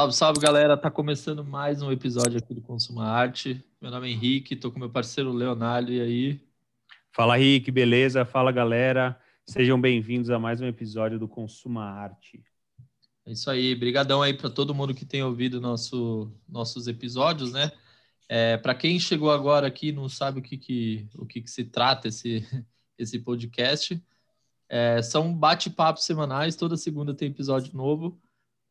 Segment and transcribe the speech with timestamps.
[0.00, 0.78] Salve, salve, galera.
[0.78, 3.62] Tá começando mais um episódio aqui do Consuma Arte.
[3.78, 6.40] Meu nome é Henrique, tô com meu parceiro Leonardo, e aí?
[7.12, 8.24] Fala, Henrique, beleza?
[8.24, 9.20] Fala, galera.
[9.44, 12.42] Sejam bem-vindos a mais um episódio do Consuma Arte.
[13.26, 13.74] É isso aí.
[13.74, 17.70] Brigadão aí para todo mundo que tem ouvido nosso, nossos episódios, né?
[18.26, 21.64] É, para quem chegou agora aqui não sabe o que, que, o que, que se
[21.64, 22.42] trata esse,
[22.96, 24.02] esse podcast,
[24.66, 28.18] é, são bate-papos semanais, toda segunda tem episódio novo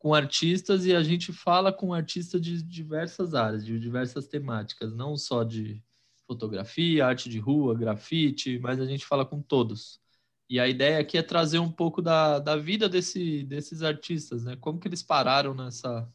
[0.00, 5.14] com artistas e a gente fala com artistas de diversas áreas, de diversas temáticas, não
[5.14, 5.84] só de
[6.26, 10.00] fotografia, arte de rua, grafite, mas a gente fala com todos.
[10.48, 14.56] E a ideia aqui é trazer um pouco da, da vida desse, desses artistas, né?
[14.56, 16.10] Como que eles pararam nessa...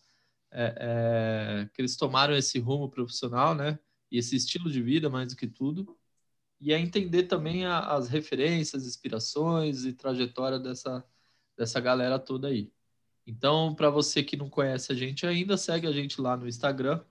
[0.51, 0.75] É,
[1.65, 3.77] é, que eles tomaram esse rumo profissional, né?
[4.11, 5.97] E esse estilo de vida, mais do que tudo.
[6.59, 11.05] E é entender também a, as referências, inspirações e trajetória dessa,
[11.57, 12.71] dessa galera toda aí.
[13.27, 17.01] Então, para você que não conhece a gente ainda, segue a gente lá no Instagram,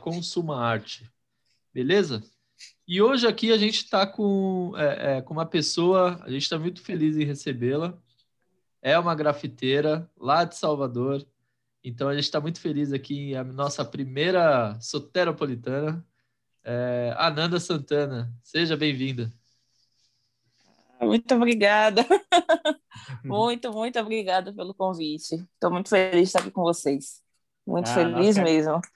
[0.00, 1.10] consumaarte.
[1.72, 2.22] Beleza?
[2.86, 6.58] E hoje aqui a gente está com, é, é, com uma pessoa, a gente está
[6.58, 7.98] muito feliz em recebê-la.
[8.80, 11.26] É uma grafiteira lá de Salvador.
[11.84, 16.04] Então a gente está muito feliz aqui, a nossa primeira soteropolitana,
[16.64, 18.32] é, Ananda Santana.
[18.42, 19.32] Seja bem-vinda.
[21.00, 22.06] Muito obrigada.
[23.24, 25.34] muito, muito obrigada pelo convite.
[25.34, 27.22] Estou muito feliz de estar aqui com vocês.
[27.66, 28.80] Muito ah, feliz nós mesmo.
[28.80, 28.88] Que,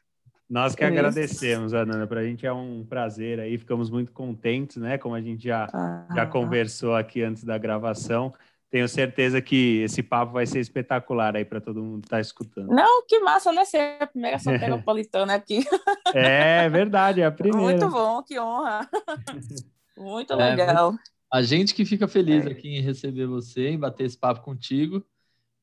[0.48, 0.98] nós que feliz.
[0.98, 2.06] agradecemos, Ananda.
[2.06, 4.98] Para a gente é um prazer aí, ficamos muito contentes, né?
[4.98, 6.06] Como a gente já, ah.
[6.14, 8.32] já conversou aqui antes da gravação.
[8.68, 12.68] Tenho certeza que esse papo vai ser espetacular aí para todo mundo estar tá escutando.
[12.68, 13.64] Não, que massa, né?
[13.64, 15.64] Ser a primeira soteropolitana aqui.
[16.12, 17.64] É verdade, é a primeira.
[17.64, 18.88] Muito bom, que honra.
[19.96, 20.94] Muito é, legal.
[21.32, 22.50] A gente que fica feliz é.
[22.50, 25.04] aqui em receber você, em bater esse papo contigo.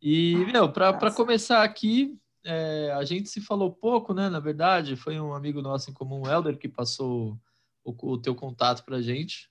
[0.01, 4.29] E, meu, para começar aqui, é, a gente se falou pouco, né?
[4.29, 7.40] Na verdade, foi um amigo nosso em comum, o Helder, que passou
[7.84, 9.50] o, o teu contato para a gente.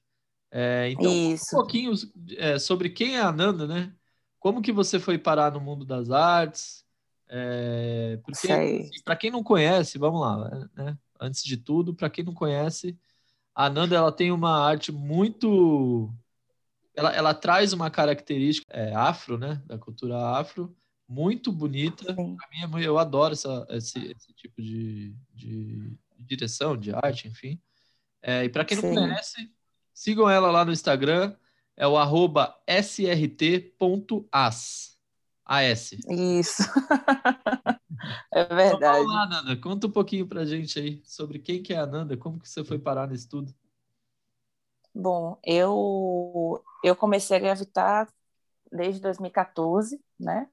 [0.50, 1.56] É, então, Isso.
[1.56, 1.92] um pouquinho
[2.36, 3.94] é, sobre quem é a Ananda, né?
[4.38, 6.84] Como que você foi parar no mundo das artes?
[7.28, 10.98] É, porque, assim, para quem não conhece, vamos lá, né?
[11.18, 12.98] Antes de tudo, para quem não conhece,
[13.54, 16.12] a Nanda ela tem uma arte muito.
[16.94, 19.62] Ela, ela traz uma característica é, afro, né?
[19.66, 20.74] Da cultura afro,
[21.08, 22.14] muito bonita.
[22.14, 22.36] Para mim,
[22.82, 27.60] é eu adoro essa, esse, esse tipo de, de, direção, de arte, enfim.
[28.22, 28.94] É, e para quem não Sim.
[28.94, 29.50] conhece,
[29.92, 31.36] sigam ela lá no Instagram.
[31.76, 33.72] É o arroba srt.as.
[35.44, 35.92] AS.
[36.08, 36.62] Isso.
[38.32, 38.76] é verdade.
[38.76, 41.86] Então, vamos lá, Nanda, conta um pouquinho pra gente aí sobre quem que é a
[41.86, 43.54] Nanda, como que você foi parar no estudo?
[44.94, 48.08] Bom, eu, eu comecei a gravitar
[48.70, 50.48] desde 2014, né?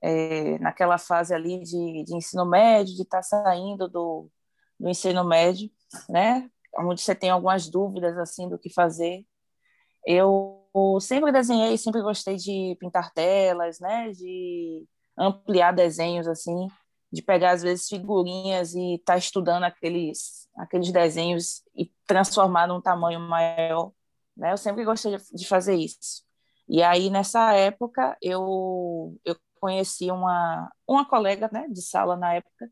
[0.00, 4.28] É, naquela fase ali de, de ensino médio, de estar tá saindo do,
[4.78, 5.70] do ensino médio,
[6.08, 6.50] né?
[6.78, 9.24] Onde você tem algumas dúvidas, assim, do que fazer.
[10.06, 10.68] Eu
[11.00, 14.10] sempre desenhei, sempre gostei de pintar telas, né?
[14.12, 14.84] De
[15.18, 16.68] ampliar desenhos assim,
[17.16, 22.80] de pegar às vezes figurinhas e estar tá estudando aqueles aqueles desenhos e transformar num
[22.80, 23.92] tamanho maior,
[24.36, 24.52] né?
[24.52, 26.24] Eu sempre gostei de fazer isso.
[26.68, 32.70] E aí nessa época eu eu conheci uma uma colega, né, de sala na época,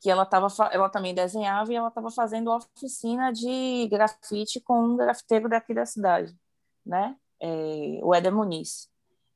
[0.00, 4.96] que ela tava ela também desenhava e ela estava fazendo oficina de grafite com um
[4.96, 6.36] grafiteiro daqui da cidade,
[6.84, 7.16] né?
[7.40, 8.88] é, o Éder Muniz.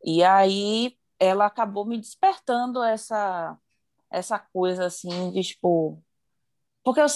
[0.04, 3.56] E aí ela acabou me despertando essa
[4.10, 6.02] essa coisa assim de tipo
[6.82, 7.06] porque eu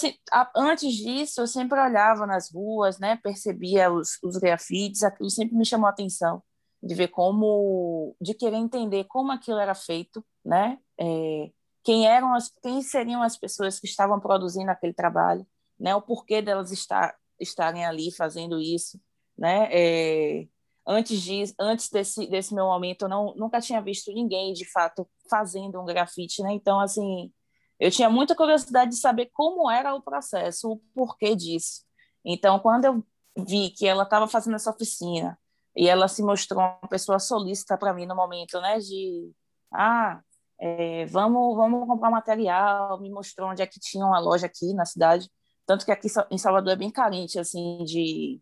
[0.55, 5.65] antes disso eu sempre olhava nas ruas né percebia os, os grafites aquilo sempre me
[5.65, 6.41] chamou a atenção
[6.81, 11.51] de ver como de querer entender como aquilo era feito né é,
[11.83, 15.45] quem eram as quem seriam as pessoas que estavam produzindo aquele trabalho
[15.79, 18.99] né o porquê delas estar estarem ali fazendo isso
[19.37, 20.47] né é,
[20.87, 25.07] antes de antes desse desse meu momento eu não nunca tinha visto ninguém de fato
[25.29, 26.53] fazendo um grafite né?
[26.53, 27.31] Então assim
[27.79, 31.83] eu tinha muita curiosidade de saber como era o processo o porquê disso.
[32.23, 33.03] Então quando eu
[33.37, 35.37] vi que ela estava fazendo essa oficina
[35.75, 39.31] e ela se mostrou uma pessoa solícita para mim no momento né de
[39.73, 40.21] ah
[40.59, 44.85] é, vamos vamos comprar material me mostrou onde é que tinha uma loja aqui na
[44.85, 45.29] cidade.
[45.65, 48.39] Tanto que aqui em Salvador é bem carente assim de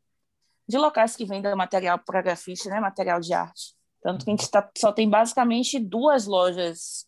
[0.67, 3.75] de locais que vendem material para grafite, né, material de arte.
[4.01, 7.07] Tanto que a gente tá, só tem basicamente duas lojas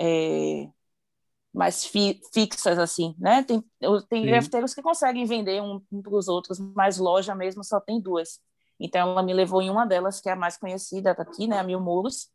[0.00, 0.68] é,
[1.52, 3.42] mais fi, fixas, assim, né?
[3.42, 3.62] Tem,
[4.08, 8.00] tem grafiteiros que conseguem vender um, um para os outros, mas loja mesmo só tem
[8.00, 8.40] duas.
[8.80, 11.62] Então, ela me levou em uma delas, que é a mais conhecida aqui, né, a
[11.62, 12.30] Mil Muros.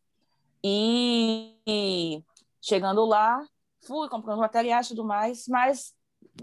[0.64, 2.24] E, e
[2.62, 3.44] chegando lá,
[3.86, 5.94] fui comprando materiais e tudo mais, mas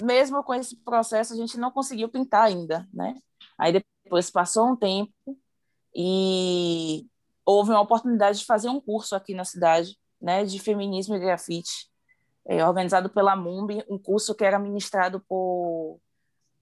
[0.03, 3.15] mesmo com esse processo a gente não conseguiu pintar ainda, né?
[3.57, 3.73] Aí
[4.05, 5.13] depois passou um tempo
[5.95, 7.07] e
[7.45, 11.89] houve uma oportunidade de fazer um curso aqui na cidade, né, de feminismo e grafite,
[12.47, 15.99] é, organizado pela MUMB, um curso que era ministrado por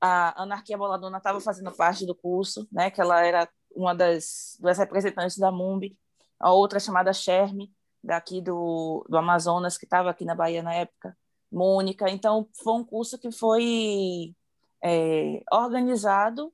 [0.00, 5.38] a Anarquia Boladona estava fazendo parte do curso, né, que ela era uma das, representantes
[5.38, 5.96] da MUMB,
[6.40, 7.72] a outra chamada Sherme,
[8.02, 11.16] daqui do, do Amazonas, que estava aqui na Bahia na época,
[11.52, 12.10] Mônica.
[12.10, 14.34] Então, foi um curso que foi
[14.82, 16.52] é, organizado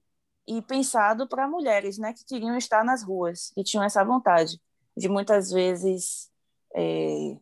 [0.48, 4.58] e pensado para mulheres né, que queriam estar nas ruas, que tinham essa vontade
[4.96, 6.30] de muitas vezes
[6.74, 7.36] é,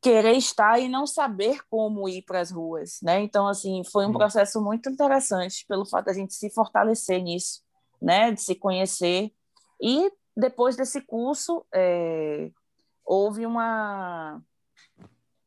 [0.00, 3.20] querer estar e não saber como ir para as ruas, né?
[3.20, 7.62] Então, assim, foi um processo muito interessante pelo fato da gente se fortalecer nisso,
[8.00, 8.30] né?
[8.30, 9.32] De se conhecer
[9.80, 12.50] e depois desse curso é,
[13.04, 14.40] houve uma,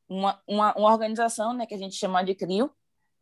[0.08, 2.70] uma, uma, uma, organização né, que a gente chama de CRIO,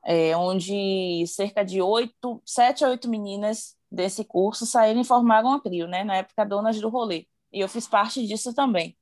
[0.05, 5.61] é, onde cerca de oito, sete a oito meninas desse curso saíram e formaram a
[5.61, 7.27] CRIO, né, na época donas do rolê.
[7.51, 8.97] E eu fiz parte disso também.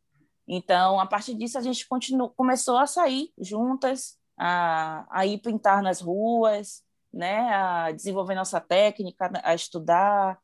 [0.48, 5.82] Então, a partir disso, a gente continuou, começou a sair juntas, a, a ir pintar
[5.82, 6.84] nas ruas,
[7.14, 10.40] né, a desenvolver nossa técnica, a estudar,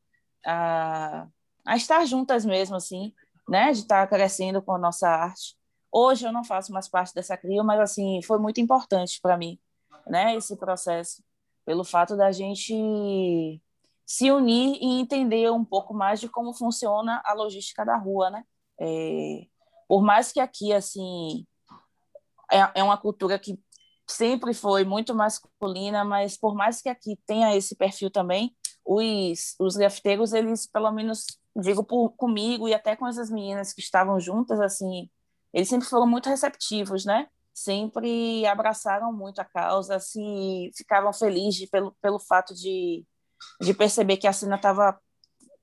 [0.45, 1.27] a,
[1.65, 3.13] a estar juntas mesmo, assim,
[3.49, 5.55] né, de estar crescendo com a nossa arte.
[5.91, 9.59] Hoje eu não faço mais parte dessa CRIO, mas assim, foi muito importante para mim,
[10.09, 11.23] né, esse processo,
[11.65, 13.61] pelo fato da gente
[14.05, 18.43] se unir e entender um pouco mais de como funciona a logística da rua, né?
[18.79, 19.45] É,
[19.87, 21.45] por mais que aqui, assim,
[22.51, 23.59] é, é uma cultura que
[24.07, 28.55] sempre foi muito masculina, mas por mais que aqui tenha esse perfil também,
[28.85, 31.25] os, os grafiteiros, eles, pelo menos
[31.55, 35.09] digo por, comigo e até com essas meninas que estavam juntas, assim,
[35.53, 37.27] eles sempre foram muito receptivos, né?
[37.57, 43.03] Sempre abraçaram muito a causa, se ficavam felizes pelo, pelo fato de,
[43.59, 44.99] de perceber que a cena estava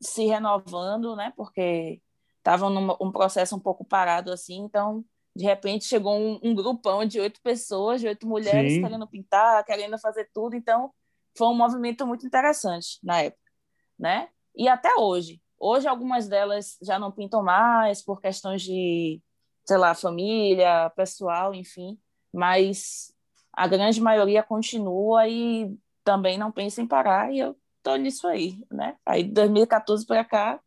[0.00, 1.32] se renovando, né?
[1.36, 2.00] Porque
[2.38, 5.04] estavam num um processo um pouco parado assim, então
[5.36, 8.80] de repente chegou um, um grupão de oito pessoas, de oito mulheres Sim.
[8.80, 10.92] querendo pintar, querendo fazer tudo, então
[11.38, 13.50] foi um movimento muito interessante na época,
[13.96, 14.30] né?
[14.56, 19.22] E até hoje, Hoje, algumas delas já não pintam mais por questões de,
[19.64, 21.98] sei lá, família, pessoal, enfim,
[22.32, 23.12] mas
[23.52, 28.62] a grande maioria continua e também não pensa em parar, e eu tô nisso aí,
[28.70, 28.96] né?
[29.06, 30.60] Aí, de 2014 para cá,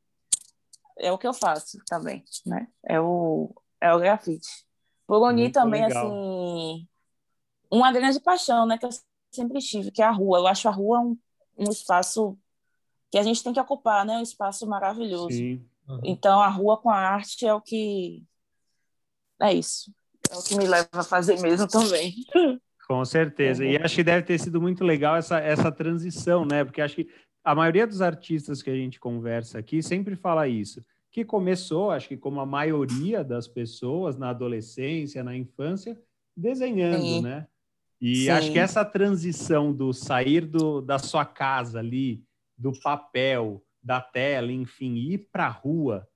[0.97, 2.67] é o que eu faço também, né?
[2.83, 4.65] É o, é o grafite.
[5.05, 6.05] Por unir também, legal.
[6.05, 6.87] assim,
[7.71, 8.77] uma grande paixão, né?
[8.77, 8.89] Que eu
[9.31, 10.39] sempre tive, que é a rua.
[10.39, 11.17] Eu acho a rua um,
[11.57, 12.37] um espaço
[13.11, 14.17] que a gente tem que ocupar, né?
[14.17, 15.29] Um espaço maravilhoso.
[15.29, 15.65] Sim.
[15.87, 16.01] Uhum.
[16.03, 18.25] Então, a rua com a arte é o que.
[19.41, 19.91] É isso.
[20.31, 22.13] É o que me leva a fazer mesmo também.
[22.87, 23.65] Com certeza.
[23.65, 26.63] E acho que deve ter sido muito legal essa, essa transição, né?
[26.63, 27.09] Porque acho que
[27.43, 30.83] a maioria dos artistas que a gente conversa aqui sempre fala isso.
[31.11, 35.99] Que começou, acho que como a maioria das pessoas na adolescência, na infância,
[36.35, 37.21] desenhando, Sim.
[37.21, 37.47] né?
[37.99, 38.29] E Sim.
[38.29, 42.23] acho que essa transição do sair do, da sua casa ali
[42.57, 46.07] do papel, da tela, enfim, ir para a rua,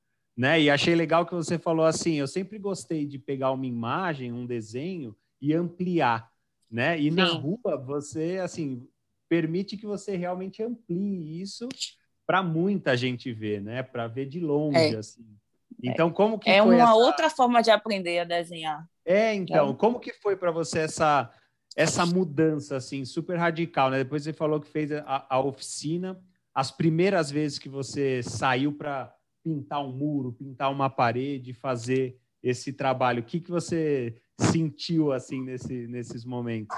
[0.41, 0.59] né?
[0.59, 4.43] E achei legal que você falou assim, eu sempre gostei de pegar uma imagem, um
[4.43, 6.31] desenho e ampliar,
[6.69, 6.97] né?
[6.97, 7.15] E Sim.
[7.15, 8.87] na rua você assim
[9.29, 11.69] permite que você realmente amplie isso
[12.25, 13.83] para muita gente ver, né?
[13.83, 14.95] Para ver de longe é.
[14.95, 15.23] assim.
[15.83, 16.95] Então, como que é uma essa...
[16.95, 18.83] outra forma de aprender a desenhar?
[19.05, 19.73] É, então, é.
[19.75, 21.31] como que foi para você essa
[21.75, 23.99] essa mudança assim super radical, né?
[23.99, 26.19] Depois você falou que fez a, a oficina
[26.51, 32.73] as primeiras vezes que você saiu para pintar um muro, pintar uma parede, fazer esse
[32.73, 36.75] trabalho, o que, que você sentiu assim nesse, nesses momentos?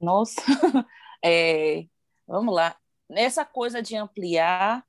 [0.00, 0.40] Nossa,
[1.24, 1.86] é,
[2.26, 2.76] vamos lá.
[3.08, 4.84] Nessa coisa de ampliar,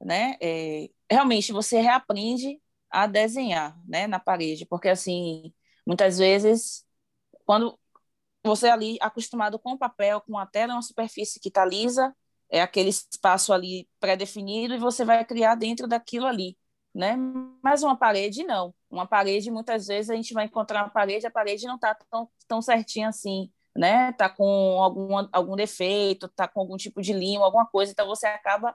[0.00, 0.36] né?
[0.40, 2.60] É, realmente você reaprende
[2.90, 5.52] a desenhar, né, na parede, porque assim,
[5.86, 6.86] muitas vezes
[7.44, 7.78] quando
[8.44, 11.64] você é ali acostumado com o papel, com a tela, é uma superfície que está
[11.64, 12.14] lisa,
[12.50, 16.56] é aquele espaço ali pré-definido e você vai criar dentro daquilo ali,
[16.94, 17.16] né?
[17.62, 18.74] Mas uma parede não.
[18.90, 22.28] Uma parede muitas vezes a gente vai encontrar uma parede, a parede não está tão,
[22.48, 24.12] tão certinha assim, né?
[24.12, 24.44] Tá com
[24.82, 28.74] algum, algum defeito, tá com algum tipo de limo, alguma coisa, então você acaba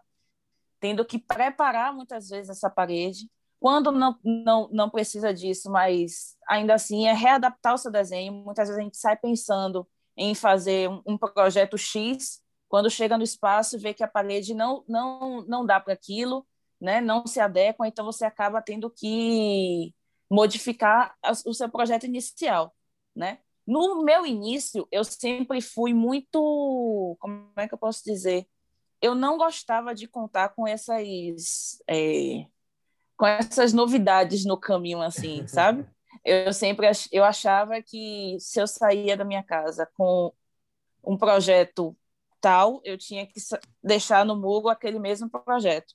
[0.80, 3.30] tendo que preparar muitas vezes essa parede.
[3.60, 8.34] Quando não, não, não precisa disso, mas ainda assim é readaptar o seu desenho.
[8.34, 9.88] Muitas vezes a gente sai pensando
[10.18, 14.86] em fazer um, um projeto X quando chega no espaço vê que a parede não
[14.88, 16.48] não não dá para aquilo,
[16.80, 17.02] né?
[17.02, 19.94] Não se adequa, então você acaba tendo que
[20.30, 21.14] modificar
[21.46, 22.74] o seu projeto inicial,
[23.14, 23.40] né?
[23.68, 28.48] No meu início, eu sempre fui muito, como é que eu posso dizer?
[29.02, 32.46] Eu não gostava de contar com essas, é,
[33.18, 35.86] com essas novidades no caminho, assim, sabe?
[36.24, 40.34] Eu sempre eu achava que se eu saía da minha casa com
[41.04, 41.98] um projeto
[42.42, 43.40] tal, eu tinha que
[43.84, 45.94] deixar no muro aquele mesmo projeto.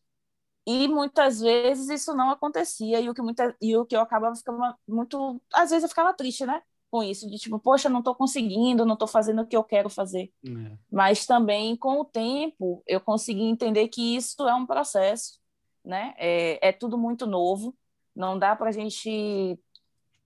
[0.67, 4.35] E muitas vezes isso não acontecia e o que muita, e o que eu acabava
[4.35, 6.61] ficando muito, às vezes eu ficava triste, né?
[6.91, 9.88] Com isso de tipo, poxa, não estou conseguindo, não estou fazendo o que eu quero
[9.88, 10.33] fazer.
[10.45, 10.76] É.
[10.91, 15.38] Mas também com o tempo eu consegui entender que isso é um processo,
[15.85, 16.15] né?
[16.19, 17.76] É, é tudo muito novo,
[18.15, 19.59] não dá para a gente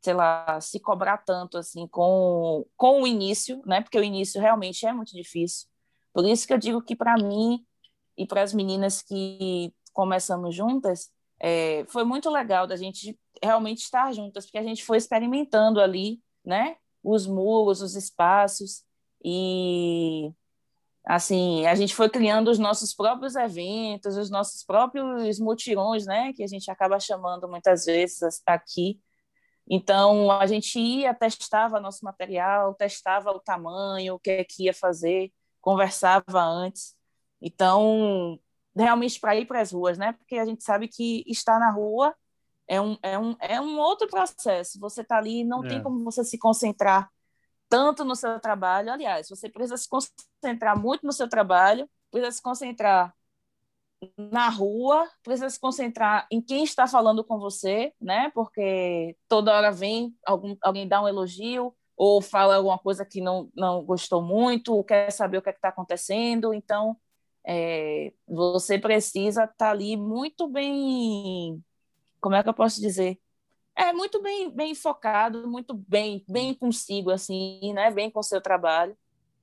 [0.00, 3.82] sei lá, se cobrar tanto assim com, com o início, né?
[3.82, 5.68] Porque o início realmente é muito difícil.
[6.12, 7.64] Por isso que eu digo que para mim
[8.16, 14.12] e para as meninas que começamos juntas, é, foi muito legal da gente realmente estar
[14.12, 16.76] juntas, porque a gente foi experimentando ali, né?
[17.02, 18.84] Os muros, os espaços
[19.24, 20.30] e
[21.04, 26.32] assim a gente foi criando os nossos próprios eventos, os nossos próprios mutirões, né?
[26.34, 29.00] Que a gente acaba chamando muitas vezes aqui
[29.72, 34.74] então, a gente ia, testava nosso material, testava o tamanho, o que, é que ia
[34.74, 36.96] fazer, conversava antes.
[37.40, 38.38] Então,
[38.76, 40.12] realmente para ir para as ruas, né?
[40.12, 42.14] Porque a gente sabe que estar na rua
[42.66, 44.78] é um, é um, é um outro processo.
[44.80, 45.68] Você está ali, não é.
[45.68, 47.10] tem como você se concentrar
[47.68, 48.92] tanto no seu trabalho.
[48.92, 53.14] Aliás, você precisa se concentrar muito no seu trabalho, precisa se concentrar
[54.16, 58.30] na rua, precisa se concentrar em quem está falando com você, né?
[58.34, 63.50] Porque toda hora vem algum, alguém dá um elogio ou fala alguma coisa que não,
[63.54, 66.54] não gostou muito, quer saber o que é está acontecendo.
[66.54, 66.96] Então,
[67.46, 71.62] é, você precisa estar tá ali muito bem.
[72.18, 73.20] Como é que eu posso dizer?
[73.76, 77.90] É muito bem, bem focado, muito bem, bem consigo, assim, né?
[77.90, 78.96] Bem com o seu trabalho,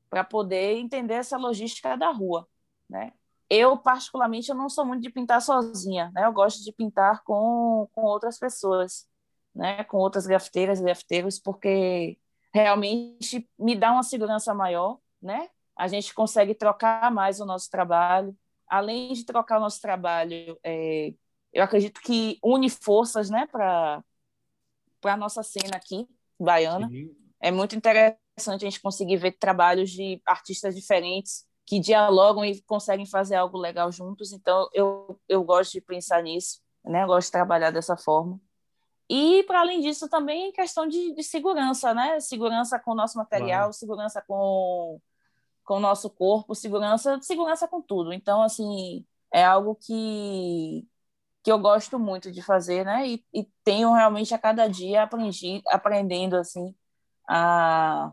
[0.09, 2.47] para poder entender essa logística da rua,
[2.89, 3.13] né?
[3.49, 6.25] eu particularmente eu não sou muito de pintar sozinha, né?
[6.25, 9.07] Eu gosto de pintar com, com outras pessoas,
[9.55, 9.83] né?
[9.85, 12.17] Com outras grafiteiras e grafiteiros, porque
[12.57, 15.49] realmente me dá uma segurança maior, né?
[15.75, 18.35] A gente consegue trocar mais o nosso trabalho.
[18.67, 21.13] Além de trocar o nosso trabalho, é,
[21.53, 23.47] eu acredito que une forças, né?
[23.47, 24.03] Para
[25.03, 26.07] a nossa cena aqui
[26.39, 26.89] baiana.
[26.89, 27.15] Sim.
[27.39, 33.05] É muito interessante a gente conseguir ver trabalhos de artistas diferentes que dialogam e conseguem
[33.05, 34.33] fazer algo legal juntos.
[34.33, 37.03] Então, eu, eu gosto de pensar nisso, né?
[37.03, 38.39] Eu gosto de trabalhar dessa forma.
[39.09, 42.19] E, para além disso, também questão de, de, segurança, né?
[42.19, 43.73] Segurança com o nosso material, claro.
[43.73, 44.99] segurança com,
[45.63, 48.13] com o nosso corpo, segurança, segurança com tudo.
[48.13, 50.85] Então, assim, é algo que,
[51.43, 53.07] que eu gosto muito de fazer, né?
[53.07, 56.75] E, e tenho realmente a cada dia aprendi, aprendendo, assim,
[57.27, 58.11] a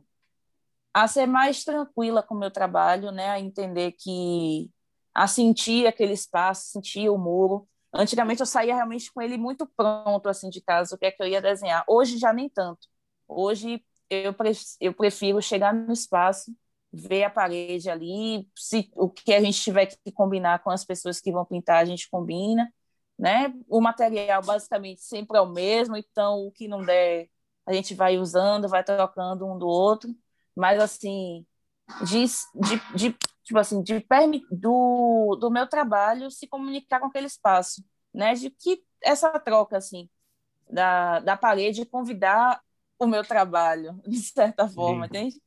[0.94, 3.30] a ser mais tranquila com o meu trabalho, né?
[3.30, 4.70] A entender que
[5.12, 7.68] a sentir aquele espaço, sentir o muro.
[7.94, 11.22] Antigamente eu saía realmente com ele muito pronto assim de casa, o que é que
[11.22, 11.84] eu ia desenhar.
[11.88, 12.88] Hoje já nem tanto.
[13.28, 14.34] Hoje eu,
[14.80, 16.54] eu prefiro chegar no espaço,
[16.92, 21.20] ver a parede ali, se o que a gente tiver que combinar com as pessoas
[21.20, 22.72] que vão pintar, a gente combina,
[23.18, 23.52] né?
[23.68, 27.28] O material basicamente sempre é o mesmo, então o que não der,
[27.66, 30.14] a gente vai usando, vai trocando um do outro
[30.54, 31.46] mas assim
[32.06, 34.04] de, de, de tipo assim de
[34.50, 38.34] do, do meu trabalho se comunicar com aquele espaço né?
[38.34, 40.08] De que essa troca assim
[40.70, 42.60] da, da parede convidar
[42.98, 45.40] o meu trabalho de certa forma entende?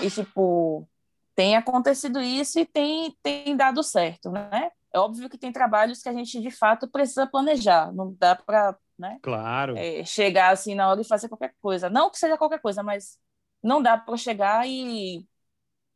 [0.00, 0.88] E tipo
[1.34, 4.70] tem acontecido isso e tem tem dado certo né?
[4.92, 8.76] É óbvio que tem trabalhos que a gente de fato precisa planejar não dá para
[8.98, 9.18] né?
[9.20, 9.76] Claro.
[9.76, 11.90] É, chegar assim na hora e fazer qualquer coisa.
[11.90, 13.18] Não que seja qualquer coisa mas
[13.62, 15.26] não dá para chegar e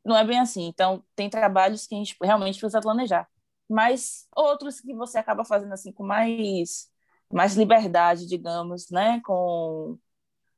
[0.07, 0.67] não é bem assim.
[0.67, 3.29] Então, tem trabalhos que a gente realmente precisa planejar.
[3.69, 6.89] Mas outros que você acaba fazendo assim com mais
[7.33, 9.99] mais liberdade, digamos, né, com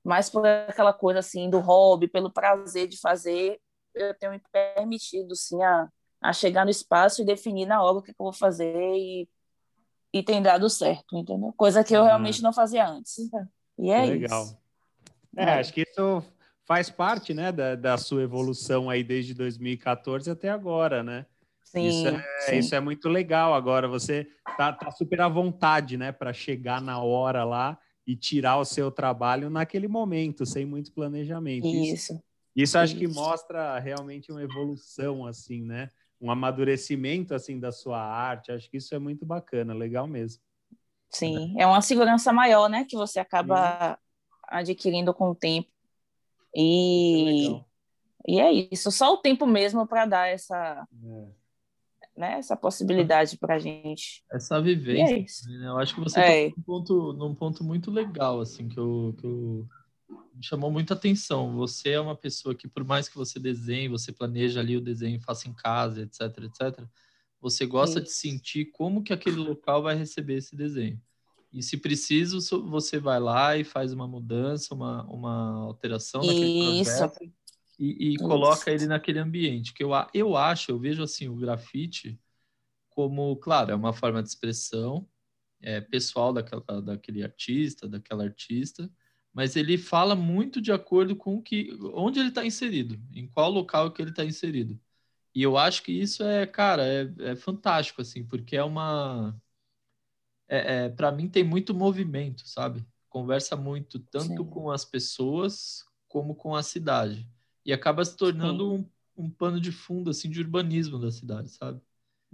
[0.04, 3.58] mais por aquela coisa assim do hobby, pelo prazer de fazer,
[3.94, 5.88] eu tenho me permitido sim a,
[6.20, 9.26] a chegar no espaço e definir na hora o que, eu vou fazer e,
[10.12, 11.54] e tem dado certo, entendeu?
[11.56, 12.08] Coisa que eu ah.
[12.08, 13.16] realmente não fazia antes.
[13.78, 14.44] E é Legal.
[14.44, 14.58] isso.
[15.36, 16.22] É, é, acho que isso
[16.68, 21.24] faz parte, né, da, da sua evolução aí desde 2014 até agora, né?
[21.64, 22.58] Sim, isso é, sim.
[22.58, 23.54] isso é muito legal.
[23.54, 28.58] Agora você tá, tá super à vontade, né, para chegar na hora lá e tirar
[28.58, 31.66] o seu trabalho naquele momento, sem muito planejamento.
[31.66, 32.12] Isso.
[32.12, 32.22] Isso,
[32.54, 35.88] isso acho que mostra realmente uma evolução, assim, né?
[36.20, 38.52] Um amadurecimento, assim, da sua arte.
[38.52, 40.42] Acho que isso é muito bacana, legal mesmo.
[41.10, 42.84] Sim, é uma segurança maior, né?
[42.84, 43.96] Que você acaba Sim.
[44.48, 45.70] adquirindo com o tempo.
[46.54, 47.64] E, é
[48.26, 51.26] e é isso, só o tempo mesmo para dar essa, é.
[52.16, 54.22] né, essa possibilidade para a gente.
[54.30, 55.48] Essa vivência.
[55.48, 55.68] É né?
[55.68, 56.48] Eu acho que você é.
[56.48, 59.66] num ponto, num ponto muito legal, assim, que eu, que eu
[60.34, 61.54] me chamou muita atenção.
[61.56, 65.20] Você é uma pessoa que, por mais que você desenhe, você planeja ali o desenho,
[65.20, 66.86] faça em casa, etc, etc,
[67.40, 68.08] você gosta Isso.
[68.08, 71.00] de sentir como que aquele local vai receber esse desenho.
[71.52, 76.94] E se preciso, você vai lá e faz uma mudança, uma, uma alteração naquele Isso.
[76.94, 77.32] projeto
[77.78, 79.72] e, e coloca ele naquele ambiente.
[79.72, 82.18] Que eu, eu acho, eu vejo assim o grafite
[82.90, 85.08] como, claro, é uma forma de expressão
[85.62, 88.90] é, pessoal daquela, daquele artista, daquela artista,
[89.32, 93.92] mas ele fala muito de acordo com que, onde ele está inserido, em qual local
[93.92, 94.78] que ele está inserido.
[95.34, 99.40] E eu acho que isso é, cara, é, é fantástico, assim, porque é uma.
[100.48, 102.84] É, é para mim tem muito movimento, sabe?
[103.08, 104.50] Conversa muito tanto Sim.
[104.50, 107.28] com as pessoas como com a cidade.
[107.64, 111.80] E acaba se tornando um, um, pano de fundo, assim, de urbanismo da cidade, sabe?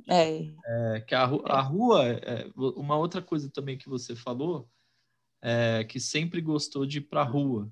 [0.08, 0.52] É.
[0.66, 4.68] é que a, a rua, é, uma outra coisa também que você falou,
[5.42, 7.70] é que sempre gostou de ir pra rua.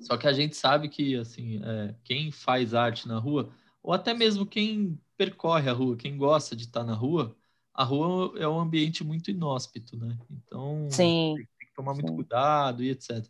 [0.00, 3.50] Só que a gente sabe que, assim, é, quem faz arte na rua
[3.82, 7.36] ou até mesmo quem percorre a rua, quem gosta de estar na rua,
[7.74, 10.18] a rua é um ambiente muito inóspito, né?
[10.30, 11.34] Então Sim.
[11.36, 12.16] tem que tomar muito Sim.
[12.16, 13.24] cuidado e etc.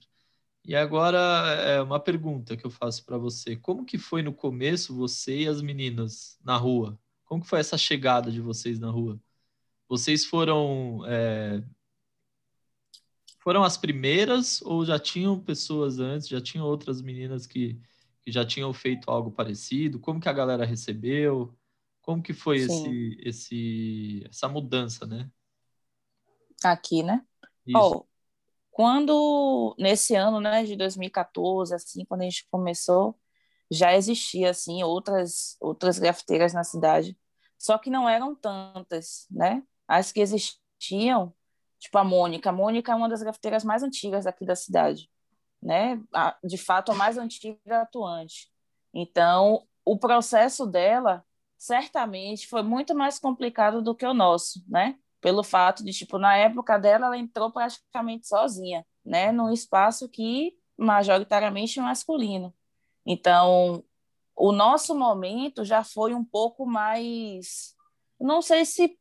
[0.64, 4.94] E agora é uma pergunta que eu faço para você: como que foi no começo
[4.94, 6.98] você e as meninas na rua?
[7.24, 9.20] Como que foi essa chegada de vocês na rua?
[9.88, 11.62] Vocês foram é...
[13.40, 16.28] foram as primeiras ou já tinham pessoas antes?
[16.28, 17.80] Já tinham outras meninas que
[18.22, 19.98] que já tinham feito algo parecido?
[19.98, 21.56] Como que a galera recebeu?
[22.10, 25.30] Como que foi esse, esse, essa mudança, né?
[26.64, 27.24] Aqui, né?
[27.74, 28.04] Oh,
[28.70, 33.18] quando, nesse ano, né, de 2014, assim, quando a gente começou,
[33.70, 37.16] já existia, assim, outras, outras grafiteiras na cidade,
[37.58, 39.62] só que não eram tantas, né?
[39.86, 41.34] As que existiam,
[41.78, 42.50] tipo a Mônica.
[42.50, 45.08] A Mônica é uma das grafiteiras mais antigas aqui da cidade
[45.62, 46.00] né?
[46.42, 48.50] De fato, a mais antiga atuante.
[48.94, 51.24] Então, o processo dela
[51.60, 54.96] certamente foi muito mais complicado do que o nosso, né?
[55.20, 59.30] Pelo fato de, tipo, na época dela, ela entrou praticamente sozinha, né?
[59.30, 62.54] Num espaço que majoritariamente é masculino.
[63.04, 63.84] Então,
[64.34, 67.76] o nosso momento já foi um pouco mais,
[68.18, 68.98] não sei se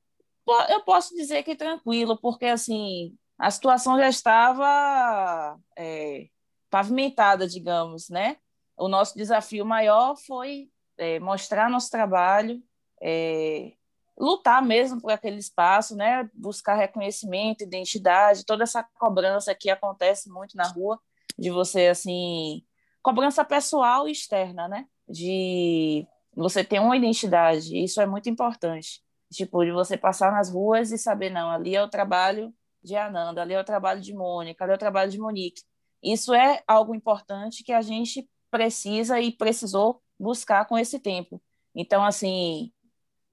[0.68, 6.28] eu posso dizer que tranquilo, porque assim a situação já estava é,
[6.70, 8.36] pavimentada, digamos, né?
[8.76, 12.62] O nosso desafio maior foi é, mostrar nosso trabalho,
[13.02, 13.74] é,
[14.18, 16.30] lutar mesmo por aquele espaço, né?
[16.34, 21.00] Buscar reconhecimento, identidade, toda essa cobrança que acontece muito na rua,
[21.38, 22.64] de você, assim,
[23.02, 24.86] cobrança pessoal e externa, né?
[25.08, 29.02] De você ter uma identidade, isso é muito importante.
[29.32, 33.42] Tipo, de você passar nas ruas e saber, não, ali é o trabalho de Ananda,
[33.42, 35.62] ali é o trabalho de Mônica, ali é o trabalho de Monique.
[36.04, 41.42] Isso é algo importante que a gente precisa e precisou buscar com esse tempo.
[41.76, 42.72] Então, assim,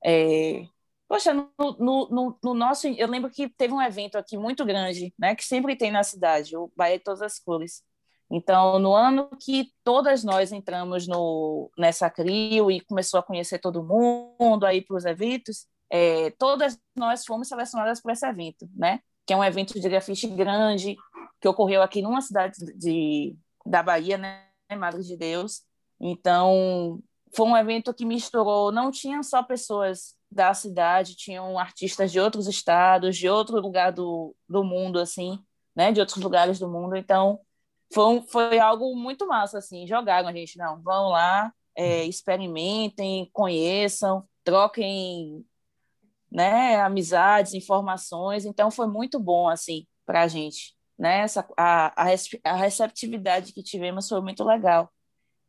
[0.05, 0.67] é...
[1.09, 2.87] poxa, no, no, no, nosso.
[2.89, 6.57] Eu lembro que teve um evento aqui muito grande, né, que sempre tem na cidade,
[6.57, 7.83] o Bahia de Todas as Cores.
[8.31, 13.85] Então, no ano que todas nós entramos no, nessa CRIO e começou a conhecer todo
[13.85, 19.01] mundo, aí para os eventos, é, todas nós fomos selecionadas para esse evento, né?
[19.25, 20.97] Que é um evento de grafite grande,
[21.41, 24.45] que ocorreu aqui numa cidade de, da Bahia, né,
[24.77, 25.63] Madre de Deus.
[26.01, 27.01] Então,
[27.35, 32.47] foi um evento que misturou, não tinham só pessoas da cidade, tinham artistas de outros
[32.47, 35.39] estados, de outro lugar do, do mundo, assim,
[35.75, 36.97] né, de outros lugares do mundo.
[36.97, 37.41] Então,
[37.93, 43.31] foi, um, foi algo muito massa, assim, jogaram a gente, não, vão lá, é, experimentem,
[43.33, 45.45] conheçam, troquem,
[46.31, 48.45] né, amizades, informações.
[48.45, 51.21] Então, foi muito bom, assim, para a gente né?
[51.21, 52.05] Essa, a,
[52.45, 54.91] a receptividade que tivemos foi muito legal.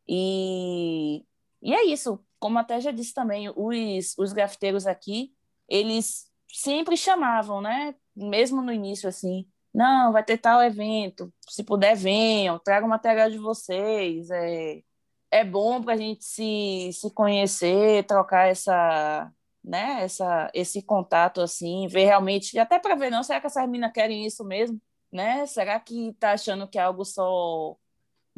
[0.08, 1.24] E,
[1.62, 5.34] e é isso, como até já disse também, os, os grafiteiros aqui,
[5.68, 7.94] eles sempre chamavam, né?
[8.16, 13.38] Mesmo no início, assim, não, vai ter tal evento, se puder venham, tragam material de
[13.38, 14.82] vocês, é,
[15.30, 19.30] é bom para a gente se, se conhecer, trocar essa,
[19.62, 23.92] né, essa, esse contato, assim, ver realmente, até para ver, não, será que essas meninas
[23.92, 24.80] querem isso mesmo?
[25.12, 25.46] né?
[25.46, 27.76] Será que está achando que é algo só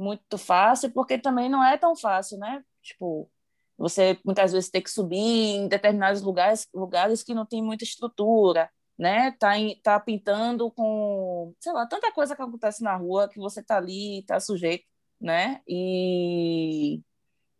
[0.00, 0.90] muito fácil?
[0.92, 2.64] Porque também não é tão fácil, né?
[2.82, 3.30] Tipo,
[3.76, 8.70] você muitas vezes tem que subir em determinados lugares, lugares que não tem muita estrutura,
[8.98, 9.32] né?
[9.32, 13.62] Tá, em, tá pintando com, sei lá, tanta coisa que acontece na rua que você
[13.62, 14.84] tá ali, tá sujeito,
[15.20, 15.60] né?
[15.68, 17.02] E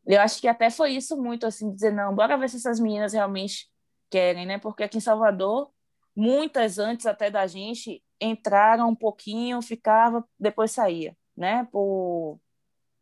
[0.07, 3.13] eu acho que até foi isso muito, assim, dizer, não, bora ver se essas meninas
[3.13, 3.69] realmente
[4.11, 4.59] querem, né?
[4.59, 5.71] Porque aqui em Salvador,
[6.17, 11.67] muitas antes até da gente entraram um pouquinho, ficava, depois saía, né?
[11.73, 12.39] Por,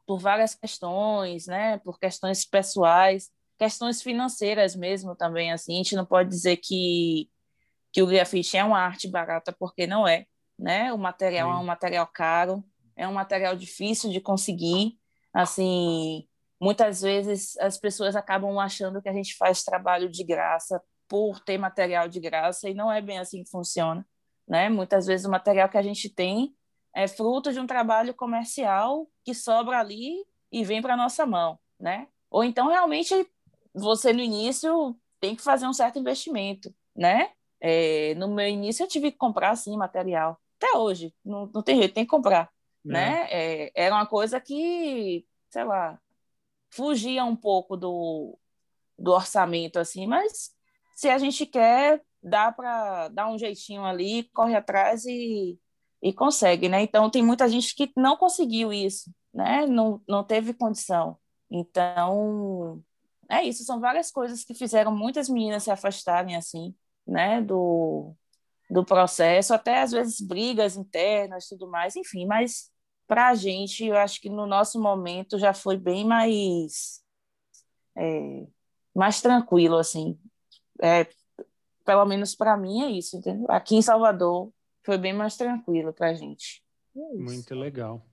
[0.07, 1.79] por várias questões, né?
[1.79, 5.75] Por questões pessoais, questões financeiras mesmo também, assim.
[5.75, 7.29] A gente não pode dizer que,
[7.93, 10.25] que o grafite é uma arte barata, porque não é,
[10.59, 10.93] né?
[10.93, 11.57] O material Sim.
[11.57, 12.65] é um material caro,
[12.97, 14.97] é um material difícil de conseguir,
[15.35, 16.27] assim
[16.61, 21.57] muitas vezes as pessoas acabam achando que a gente faz trabalho de graça por ter
[21.57, 24.07] material de graça e não é bem assim que funciona,
[24.47, 24.69] né?
[24.69, 26.55] Muitas vezes o material que a gente tem
[26.95, 32.09] é fruto de um trabalho comercial que sobra ali e vem para nossa mão, né?
[32.31, 33.15] Ou então realmente
[33.75, 37.31] você no início tem que fazer um certo investimento, né?
[37.61, 41.79] É, no meu início eu tive que comprar sim material, até hoje não, não tem
[41.79, 42.51] jeito, tem que comprar,
[42.87, 42.89] é.
[42.89, 43.29] né?
[43.31, 45.99] É, era uma coisa que, sei lá,
[46.71, 48.39] fugia um pouco do,
[48.99, 50.53] do orçamento, assim, mas
[50.97, 55.59] se a gente quer, dá para dar um jeitinho ali, corre atrás e,
[56.03, 56.83] e consegue, né?
[56.83, 59.67] Então, tem muita gente que não conseguiu isso, né?
[59.67, 61.19] Não, não teve condição.
[61.51, 62.83] Então,
[63.29, 66.75] é isso, são várias coisas que fizeram muitas meninas se afastarem, assim,
[67.07, 68.15] né, do,
[68.71, 72.71] do processo, até às vezes brigas internas, tudo mais, enfim, mas
[73.07, 77.03] para a gente, eu acho que no nosso momento já foi bem mais
[77.97, 78.47] é,
[78.95, 80.19] mais tranquilo, assim.
[80.83, 81.09] É,
[81.85, 83.47] pelo menos para mim é isso, entendeu?
[83.51, 84.53] Aqui em Salvador
[84.89, 86.63] foi bem mais tranquilo para a gente.
[86.97, 88.09] É Muito legal.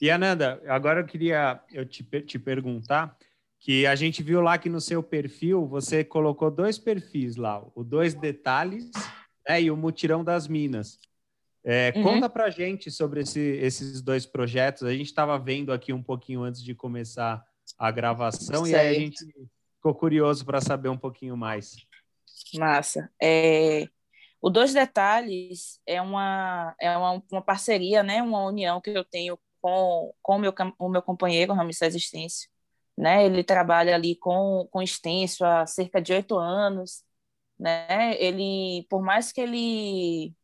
[0.00, 3.14] E Ananda, agora eu queria eu te, te perguntar
[3.60, 7.84] que a gente viu lá que no seu perfil você colocou dois perfis lá, o
[7.84, 8.90] dois detalhes
[9.46, 10.98] né, e o mutirão das minas.
[11.62, 12.02] É, uhum.
[12.02, 14.84] Conta para gente sobre esse, esses dois projetos.
[14.84, 17.44] A gente estava vendo aqui um pouquinho antes de começar
[17.76, 18.68] a gravação certo.
[18.68, 19.22] e aí a gente
[19.74, 21.76] ficou curioso para saber um pouquinho mais.
[22.54, 23.10] Massa.
[23.22, 23.86] É,
[24.40, 29.38] o Dois Detalhes é uma, é uma, uma, parceria, né, uma união que eu tenho
[29.60, 32.48] com, com meu, o meu companheiro, Ramsés Estêncio.
[32.96, 33.26] Né?
[33.26, 37.04] Ele trabalha ali com, com Estêncio há cerca de oito anos.
[37.58, 38.16] Né?
[38.22, 40.34] Ele, por mais que ele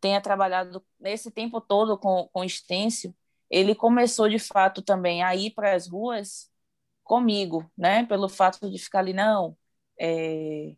[0.00, 3.14] tenha trabalhado nesse tempo todo com, com Estêncio,
[3.50, 6.50] ele começou de fato também a ir para as ruas
[7.04, 8.06] comigo, né?
[8.06, 9.56] Pelo fato de ficar ali, não,
[9.98, 10.74] é,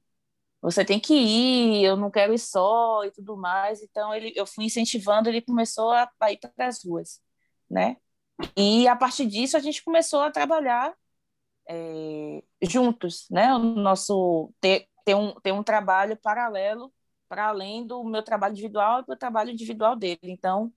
[0.62, 3.82] você tem que ir, eu não quero ir só e tudo mais.
[3.82, 7.20] Então ele, eu fui incentivando, ele começou a, a ir para as ruas,
[7.70, 7.96] né?
[8.56, 10.94] E a partir disso a gente começou a trabalhar
[11.68, 13.54] é, juntos, né?
[13.54, 16.92] O nosso ter, ter, um, ter um trabalho paralelo
[17.28, 20.18] para além do meu trabalho individual e do trabalho individual dele.
[20.22, 20.72] Então,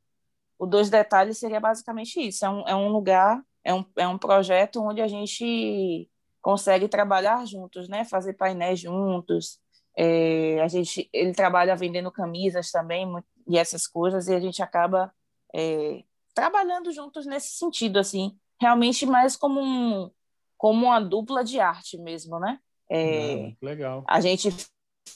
[0.58, 4.18] o Dois Detalhes seria basicamente isso: é um, é um lugar, é um, é um
[4.18, 6.10] projeto onde a gente
[6.42, 8.06] consegue trabalhar juntos, né?
[8.06, 9.60] Fazer painéis juntos.
[9.98, 13.08] É, a gente, ele trabalha vendendo camisas também
[13.48, 15.14] e essas coisas, e a gente acaba
[15.54, 16.04] é,
[16.34, 20.12] trabalhando juntos nesse sentido, assim, realmente mais como um,
[20.58, 22.60] como uma dupla de arte mesmo, né?
[22.90, 24.04] É, ah, legal.
[24.08, 24.50] A gente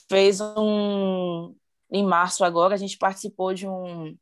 [0.08, 1.54] fez um
[1.92, 4.16] em março agora a gente participou de um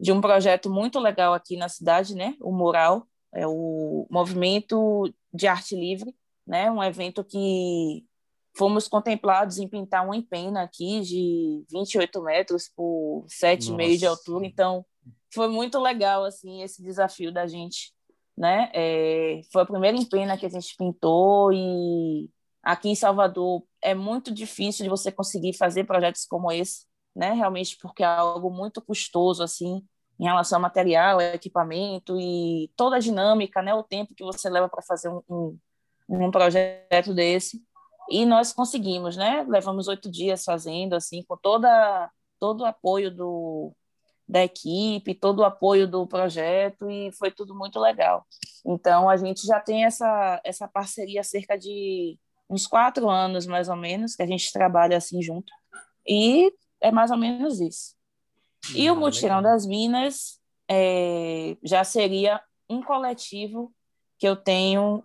[0.00, 2.34] de um projeto muito legal aqui na cidade, né?
[2.40, 6.12] O Mural, é o Movimento de Arte Livre,
[6.44, 6.68] né?
[6.72, 8.04] Um evento que
[8.56, 14.46] fomos contemplados em pintar uma empena aqui de 28 metros por 7,5 de altura.
[14.46, 14.84] Então,
[15.32, 17.92] foi muito legal, assim, esse desafio da gente,
[18.36, 18.70] né?
[18.74, 22.28] É, foi a primeira empena que a gente pintou e
[22.62, 26.86] aqui em Salvador é muito difícil de você conseguir fazer projetos como esse,
[27.16, 27.32] né?
[27.32, 29.82] Realmente porque é algo muito custoso assim
[30.20, 33.74] em relação ao material, equipamento e toda a dinâmica, né?
[33.74, 35.58] O tempo que você leva para fazer um, um,
[36.08, 37.60] um, projeto desse.
[38.10, 39.44] E nós conseguimos, né?
[39.48, 43.72] Levamos oito dias fazendo assim, com toda todo o apoio do
[44.28, 48.26] da equipe, todo o apoio do projeto e foi tudo muito legal.
[48.64, 53.68] Então a gente já tem essa essa parceria há cerca de uns quatro anos, mais
[53.68, 55.52] ou menos, que a gente trabalha assim junto.
[56.06, 57.94] E é mais ou menos isso.
[58.74, 59.52] E o Mutirão legal.
[59.52, 60.38] das Minas
[60.68, 63.72] é, já seria um coletivo
[64.18, 65.02] que eu tenho,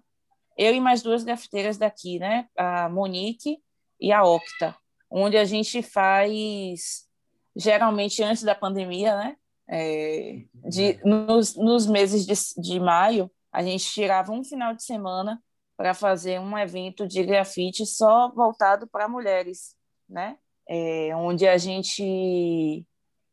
[0.57, 2.47] eu e mais duas grafiteiras daqui, né?
[2.57, 3.61] A Monique
[3.99, 4.75] e a Octa,
[5.09, 7.07] onde a gente faz,
[7.55, 9.37] geralmente antes da pandemia, né?
[9.69, 15.41] É, de, nos, nos meses de, de maio, a gente tirava um final de semana
[15.75, 19.75] para fazer um evento de grafite só voltado para mulheres,
[20.09, 20.37] né?
[20.67, 22.85] é, onde a gente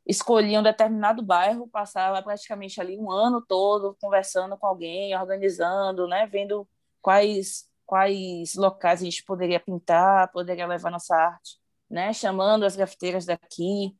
[0.06, 6.26] escolhia um determinado bairro, passava praticamente ali um ano todo conversando com alguém, organizando, né,
[6.26, 6.68] vendo
[7.04, 13.26] quais quais locais a gente poderia pintar, poderia levar nossa arte, né, chamando as grafiteiras
[13.26, 13.94] daqui,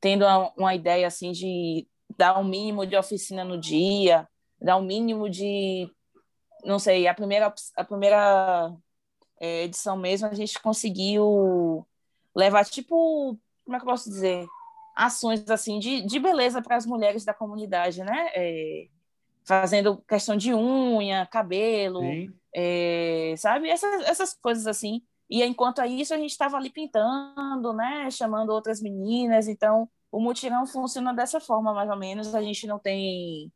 [0.00, 4.26] tendo uma, uma ideia assim de dar um mínimo de oficina no dia,
[4.58, 5.86] dar um mínimo de
[6.64, 8.74] não sei, a primeira a primeira
[9.38, 11.86] é, edição mesmo a gente conseguiu
[12.34, 14.46] levar tipo, como é que eu posso dizer,
[14.96, 18.30] ações assim de, de beleza para as mulheres da comunidade, né?
[18.34, 18.88] É,
[19.44, 22.00] fazendo questão de unha, cabelo,
[22.58, 23.68] é, sabe?
[23.68, 25.02] Essas, essas coisas assim.
[25.28, 28.10] E enquanto isso, a gente estava ali pintando, né?
[28.10, 29.46] Chamando outras meninas.
[29.46, 32.34] Então, o mutirão funciona dessa forma, mais ou menos.
[32.34, 33.52] A gente não tem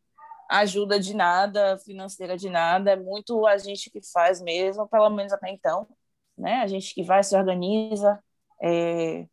[0.51, 2.91] ajuda de nada, financeira de nada.
[2.93, 5.89] É muito a gente que faz mesmo, pelo menos até então.
[6.37, 6.57] Né?
[6.57, 8.23] A gente que vai, se organiza,
[8.63, 9.27] é,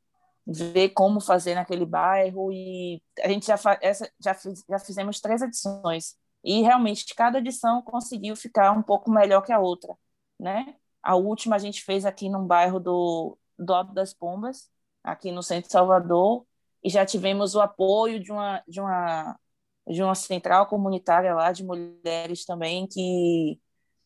[0.46, 5.42] ver como fazer naquele bairro e a gente já, essa, já, fiz, já fizemos três
[5.42, 9.96] edições e realmente cada edição conseguiu ficar um pouco melhor que a outra,
[10.40, 10.76] né?
[11.04, 14.70] A última a gente fez aqui num bairro do, do Alto das Pombas,
[15.04, 16.46] aqui no centro de Salvador,
[16.84, 19.40] e já tivemos o apoio de uma, de uma,
[19.88, 23.60] de uma central comunitária lá de mulheres também que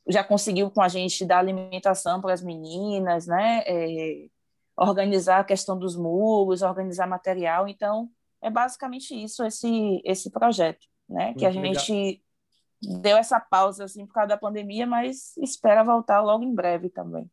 [0.07, 3.63] já conseguiu com a gente dar alimentação para as meninas, né?
[3.67, 4.27] É,
[4.75, 7.67] organizar a questão dos muros, organizar material.
[7.67, 8.09] Então,
[8.41, 11.25] é basicamente isso esse esse projeto, né?
[11.25, 11.91] Muito que a gente
[12.81, 13.01] legal.
[13.01, 17.29] deu essa pausa assim por causa da pandemia, mas espera voltar logo em breve também.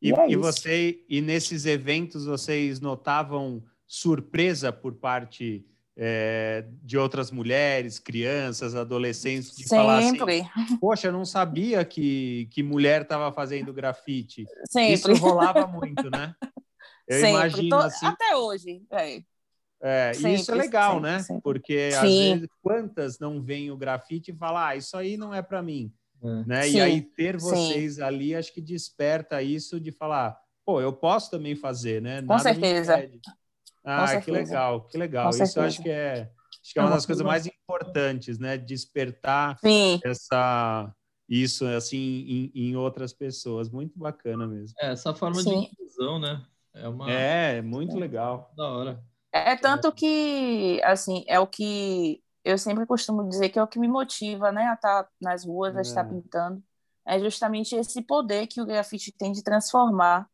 [0.00, 5.64] E, e, é e você e nesses eventos vocês notavam surpresa por parte
[5.96, 9.76] é, de outras mulheres, crianças, adolescentes, de Sempre.
[9.76, 14.46] falar assim, poxa, não sabia que, que mulher estava fazendo grafite.
[14.68, 15.12] Sempre.
[15.12, 16.34] Isso rolava muito, né?
[17.06, 18.06] Eu sempre, imagino tô, assim.
[18.06, 19.22] Até hoje, é.
[19.82, 21.18] É, sempre, isso é legal, sempre, né?
[21.18, 21.42] Sempre.
[21.42, 21.96] Porque Sim.
[21.96, 25.60] às vezes quantas não veem o grafite e falam, ah, isso aí não é para
[25.60, 25.92] mim.
[26.22, 26.44] É.
[26.46, 26.70] Né?
[26.70, 28.02] E aí ter vocês Sim.
[28.02, 32.22] ali, acho que desperta isso de falar, pô, eu posso também fazer, né?
[32.22, 33.10] Com certeza.
[33.84, 35.30] Ah, Com que legal, que legal.
[35.30, 36.30] Com isso eu acho que é,
[36.62, 38.56] acho que é uma das coisas mais importantes, né?
[38.56, 40.00] Despertar Sim.
[40.04, 40.94] essa
[41.28, 44.76] isso assim em, em, outras pessoas, muito bacana mesmo.
[44.78, 45.60] É, essa forma Sim.
[45.60, 46.44] de inclusão, né?
[46.74, 47.10] É, uma...
[47.10, 48.52] é muito legal.
[48.56, 49.11] Da hora.
[49.32, 53.78] É tanto que, assim, é o que eu sempre costumo dizer que é o que
[53.78, 55.82] me motiva, né, a estar nas ruas, a é.
[55.82, 56.62] estar pintando.
[57.06, 60.28] É justamente esse poder que o grafite tem de transformar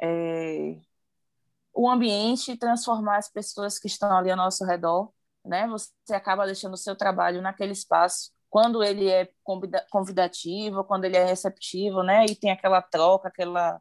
[0.00, 0.78] é,
[1.74, 5.12] o ambiente, transformar as pessoas que estão ali ao nosso redor,
[5.44, 5.66] né?
[5.68, 9.28] Você acaba deixando o seu trabalho naquele espaço quando ele é
[9.90, 12.24] convidativo, quando ele é receptivo, né?
[12.26, 13.80] E tem aquela troca, aquela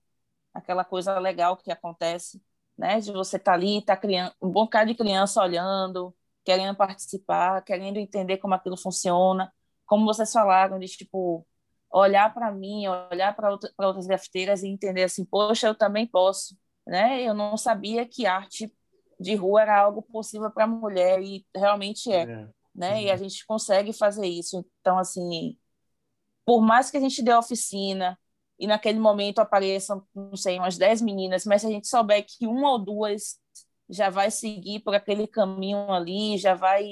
[0.53, 2.41] aquela coisa legal que acontece,
[2.77, 2.99] né?
[2.99, 7.97] De você estar tá ali, tá criando um bocado de criança olhando, querendo participar, querendo
[7.97, 9.51] entender como aquilo funciona,
[9.85, 11.45] como vocês falaram de tipo
[11.91, 16.57] olhar para mim, olhar para outra, outras grafiteiras e entender assim, poxa, eu também posso,
[16.85, 17.23] né?
[17.23, 18.73] Eu não sabia que arte
[19.19, 22.49] de rua era algo possível para mulher e realmente é, é.
[22.73, 23.03] né?
[23.03, 24.65] E a gente consegue fazer isso.
[24.81, 25.57] Então assim,
[26.45, 28.19] por mais que a gente dê oficina,
[28.59, 32.47] e naquele momento apareçam, não sei, umas 10 meninas, mas se a gente souber que
[32.47, 33.37] uma ou duas
[33.89, 36.85] já vai seguir por aquele caminho ali, já vai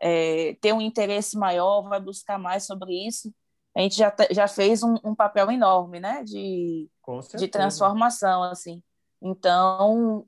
[0.00, 3.32] é, ter um interesse maior, vai buscar mais sobre isso,
[3.74, 6.88] a gente já, já fez um, um papel enorme, né, de,
[7.38, 8.82] de transformação, assim.
[9.20, 10.26] Então,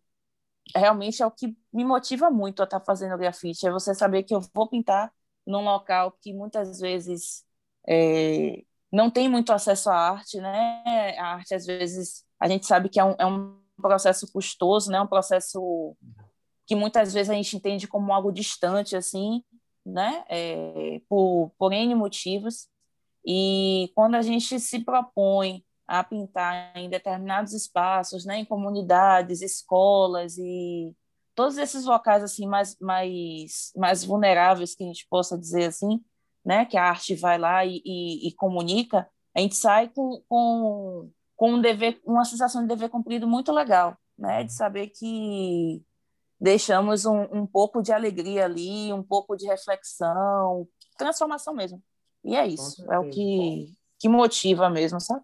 [0.74, 4.22] realmente é o que me motiva muito a estar tá fazendo grafite, é você saber
[4.22, 5.12] que eu vou pintar
[5.46, 7.44] num local que muitas vezes
[7.86, 11.18] é, não tem muito acesso à arte, né?
[11.18, 15.00] A arte, às vezes, a gente sabe que é um, é um processo custoso, né?
[15.00, 15.96] Um processo
[16.64, 19.42] que muitas vezes a gente entende como algo distante, assim,
[19.84, 20.24] né?
[20.28, 22.68] É, por, por N motivos.
[23.26, 28.38] E quando a gente se propõe a pintar em determinados espaços, né?
[28.38, 30.94] Em comunidades, escolas e
[31.34, 36.00] todos esses locais, assim, mais, mais, mais vulneráveis, que a gente possa dizer assim,
[36.44, 41.10] né, que a arte vai lá e, e, e comunica, a gente sai com, com,
[41.36, 45.82] com um dever, uma sensação de dever cumprido muito legal, né, de saber que
[46.40, 51.82] deixamos um, um pouco de alegria ali, um pouco de reflexão, transformação mesmo.
[52.22, 55.22] E é isso, é o que, que motiva mesmo, sabe?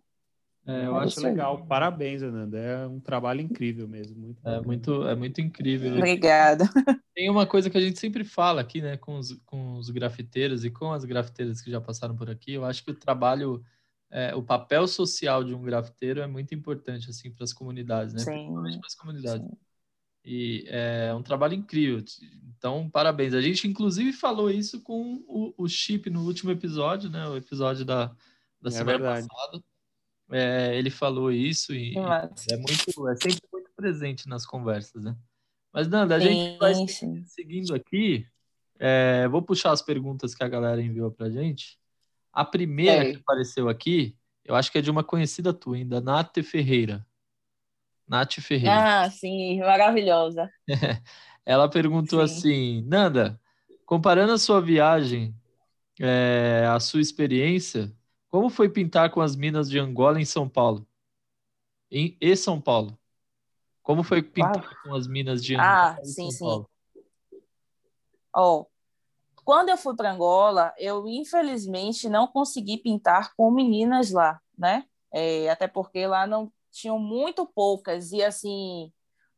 [0.67, 1.65] É, eu é acho legal.
[1.67, 2.59] Parabéns, Ananda.
[2.59, 4.17] É um trabalho incrível mesmo.
[4.19, 5.97] Muito é, muito, é muito incrível.
[5.97, 6.65] Obrigada.
[7.15, 10.65] Tem uma coisa que a gente sempre fala aqui, né, com os, com os grafiteiros
[10.65, 12.53] e com as grafiteiras que já passaram por aqui.
[12.53, 13.65] Eu acho que o trabalho,
[14.11, 18.21] é, o papel social de um grafiteiro é muito importante, assim, para as comunidades, né?
[18.21, 18.33] Sim.
[18.33, 19.47] Principalmente para as comunidades.
[19.47, 19.57] Sim.
[20.23, 22.05] E é um trabalho incrível.
[22.57, 23.33] Então, parabéns.
[23.33, 27.27] A gente, inclusive, falou isso com o, o Chip no último episódio, né?
[27.27, 28.07] O episódio da,
[28.61, 29.27] da é semana verdade.
[29.27, 29.65] passada.
[30.31, 35.17] É, ele falou isso e é muito, é sempre muito presente nas conversas, né?
[35.73, 37.25] Mas, Nanda, a sim, gente vai sim.
[37.27, 38.27] seguindo aqui.
[38.79, 41.79] É, vou puxar as perguntas que a galera enviou pra gente.
[42.33, 43.13] A primeira é.
[43.13, 47.07] que apareceu aqui, eu acho que é de uma conhecida tua ainda, Nath Ferreira.
[48.09, 49.05] Nath Ferreira.
[49.05, 50.51] Ah, sim, maravilhosa.
[51.45, 52.35] Ela perguntou sim.
[52.35, 53.41] assim, Nanda,
[53.85, 55.35] comparando a sua viagem,
[56.01, 57.93] é, a sua experiência,
[58.31, 60.87] como foi pintar com as minas de Angola em São Paulo?
[61.91, 62.97] Em, e São Paulo?
[63.83, 64.83] Como foi pintar ah.
[64.83, 66.71] com as minas de Angola ah, sim, São Paulo?
[67.33, 67.41] Sim.
[68.37, 68.67] Oh,
[69.45, 74.85] quando eu fui para Angola, eu infelizmente não consegui pintar com meninas lá, né?
[75.13, 78.93] É, até porque lá não tinham muito poucas e assim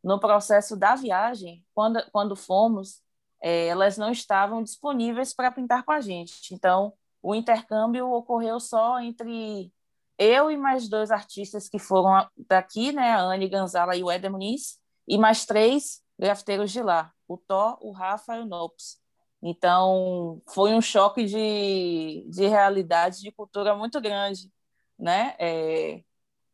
[0.05, 3.01] no processo da viagem, quando quando fomos,
[3.41, 6.53] é, elas não estavam disponíveis para pintar com a gente.
[6.53, 9.73] Então o intercâmbio ocorreu só entre
[10.19, 14.31] eu e mais dois artistas que foram daqui, né, a Anne Ganzala e o Éder
[14.31, 19.01] Muniz, e mais três grafiteiros de lá, o Thó, o Rafa e o Nops.
[19.43, 24.51] Então, foi um choque de, de realidade, de cultura muito grande,
[24.99, 25.35] né?
[25.39, 26.03] É,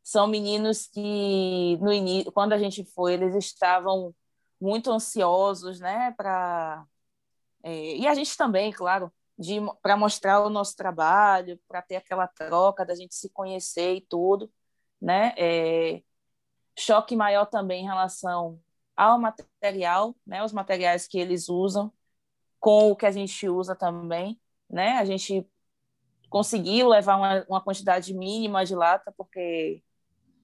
[0.03, 4.15] são meninos que, no início, quando a gente foi, eles estavam
[4.61, 6.13] muito ansiosos, né?
[6.17, 6.83] Pra,
[7.63, 9.13] é, e a gente também, claro,
[9.83, 14.51] para mostrar o nosso trabalho, para ter aquela troca da gente se conhecer e tudo,
[15.01, 15.33] né?
[15.37, 16.03] É,
[16.79, 18.61] choque maior também em relação
[18.97, 20.43] ao material, né?
[20.45, 21.93] Os materiais que eles usam
[22.61, 24.99] com o que a gente usa também, né?
[24.99, 25.47] A gente
[26.31, 29.83] conseguiu levar uma, uma quantidade mínima de lata porque,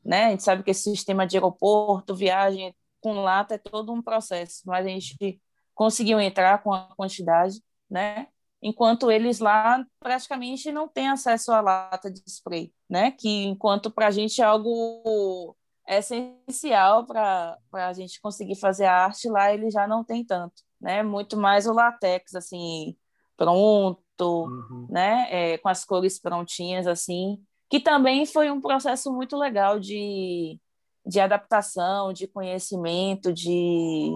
[0.05, 0.27] né?
[0.27, 4.63] A gente sabe que esse sistema de aeroporto, viagem com lata é todo um processo,
[4.67, 5.41] mas a gente
[5.75, 8.29] conseguiu entrar com a quantidade, né?
[8.65, 13.11] Enquanto eles lá praticamente não têm acesso à lata de spray, né?
[13.11, 15.55] Que enquanto para a gente é algo
[15.87, 21.03] essencial para a gente conseguir fazer a arte lá, eles já não tem tanto, né?
[21.03, 22.97] Muito mais o latex assim
[23.37, 24.87] pronto, uhum.
[24.89, 25.27] né?
[25.31, 30.59] É, com as cores prontinhas assim, que também foi um processo muito legal de
[31.07, 34.11] de adaptação, de conhecimento, de,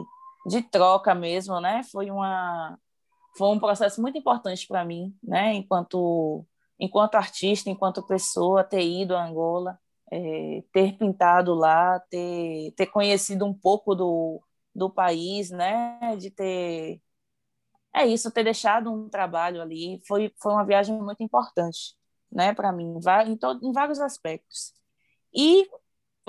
[0.47, 1.83] de troca mesmo, né?
[1.93, 2.79] Foi uma,
[3.37, 5.55] foi um processo muito importante para mim, né?
[5.55, 6.47] Enquanto
[6.79, 9.79] enquanto artista, enquanto pessoa, ter ido a Angola,
[10.11, 14.43] é, ter pintado lá, ter ter conhecido um pouco do
[14.75, 16.17] do país, né?
[16.17, 17.01] De ter
[17.95, 21.97] é isso, ter deixado um trabalho ali, foi foi uma viagem muito importante,
[22.31, 22.55] né?
[22.55, 22.95] Para mim,
[23.27, 23.39] em,
[23.69, 24.73] em vários aspectos.
[25.35, 25.69] E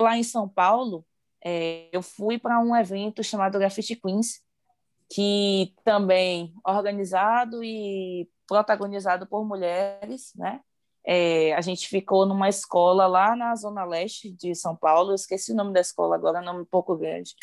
[0.00, 1.06] lá em São Paulo,
[1.44, 4.42] é, eu fui para um evento chamado Graffiti Queens,
[5.10, 10.60] que também organizado e protagonizado por mulheres, né?
[11.04, 15.52] É, a gente ficou numa escola lá na zona leste de São Paulo, eu esqueci
[15.52, 17.34] o nome da escola agora, é nome um pouco grande.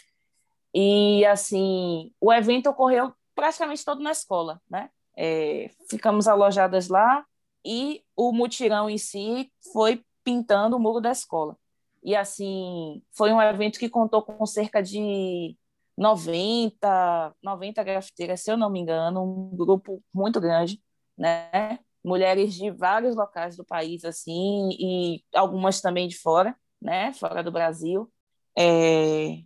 [0.74, 4.90] E assim, o evento ocorreu praticamente todo na escola, né?
[5.16, 7.26] É, ficamos alojadas lá
[7.66, 11.58] e o mutirão em si foi pintando o muro da escola.
[12.04, 15.58] E assim, foi um evento que contou com cerca de
[15.98, 20.82] 90, 90 grafiteiras, se eu não me engano, um grupo muito grande,
[21.18, 21.80] né?
[22.04, 27.12] Mulheres de vários locais do país, assim, e algumas também de fora, né?
[27.14, 28.12] Fora do Brasil.
[28.58, 29.40] É...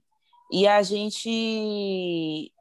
[0.51, 2.53] E a gente...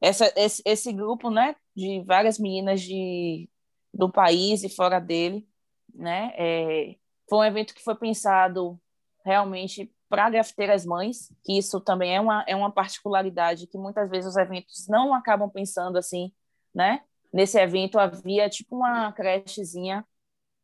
[0.00, 1.54] Essa, esse, esse grupo, né?
[1.76, 3.48] De várias meninas de,
[3.94, 5.46] do país e fora dele,
[5.94, 6.32] né?
[6.36, 6.96] É...
[7.28, 8.80] Foi um evento que foi pensado
[9.24, 14.28] realmente para grafiteiras mães, que isso também é uma, é uma particularidade que muitas vezes
[14.28, 16.30] os eventos não acabam pensando assim,
[16.74, 17.00] né?
[17.32, 20.06] Nesse evento havia tipo uma crechezinha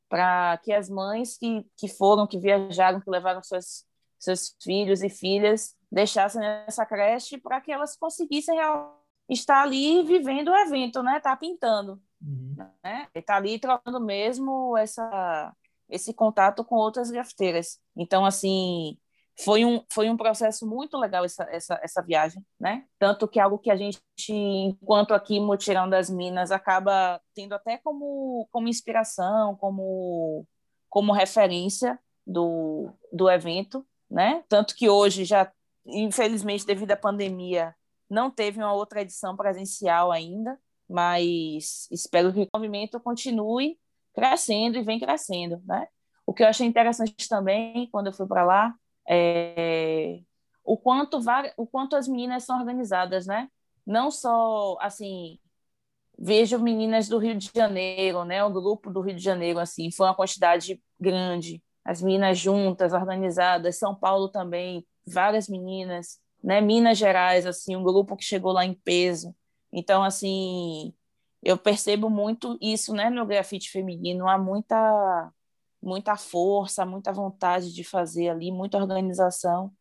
[0.07, 3.87] para que as mães que, que foram, que viajaram, que levaram seus,
[4.19, 8.59] seus filhos e filhas, deixassem nessa creche para que elas conseguissem
[9.31, 11.21] estar ali vivendo o evento, né?
[11.21, 12.55] Tá pintando, uhum.
[12.85, 13.09] né?
[13.15, 15.57] E tá ali trocando mesmo essa
[15.89, 17.81] esse contato com outras grafiteiras.
[17.97, 18.99] Então, assim,
[19.41, 22.85] foi um, foi um processo muito legal essa, essa, essa viagem, né?
[22.99, 27.79] Tanto que é algo que a gente, enquanto aqui Mutirão das Minas, acaba tendo até
[27.79, 30.45] como, como inspiração, como,
[30.89, 34.43] como referência do, do evento, né?
[34.49, 35.51] Tanto que hoje já,
[35.87, 37.75] infelizmente, devido à pandemia,
[38.11, 40.59] não teve uma outra edição presencial ainda,
[40.89, 43.79] mas espero que o movimento continue
[44.13, 45.87] crescendo e vem crescendo, né?
[46.27, 48.75] O que eu achei interessante também, quando eu fui para lá,
[49.09, 50.21] é,
[50.65, 51.19] o quanto
[51.57, 53.49] o quanto as meninas são organizadas, né?
[53.87, 55.39] Não só assim,
[56.19, 58.45] vejo meninas do Rio de Janeiro, né?
[58.45, 61.63] O grupo do Rio de Janeiro assim, foi uma quantidade grande.
[61.85, 66.61] As meninas juntas, organizadas, São Paulo também, várias meninas, né?
[66.61, 69.35] Minas Gerais assim, um grupo que chegou lá em peso.
[69.73, 70.95] Então assim,
[71.43, 75.33] eu percebo muito isso, né, no grafite feminino, há muita
[75.83, 79.73] muita força, muita vontade de fazer ali, muita organização.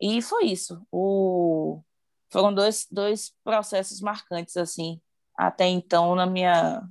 [0.00, 0.84] E foi isso.
[0.90, 1.82] O...
[2.30, 5.00] Foram dois, dois processos marcantes, assim,
[5.36, 6.82] até então na minha,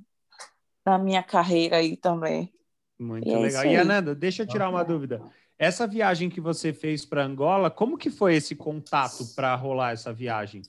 [0.84, 2.52] na minha carreira aí também.
[2.98, 3.64] Muito e é legal.
[3.64, 5.22] É e Ananda, deixa eu tirar uma dúvida.
[5.58, 10.12] Essa viagem que você fez para Angola, como que foi esse contato para rolar essa
[10.12, 10.62] viagem?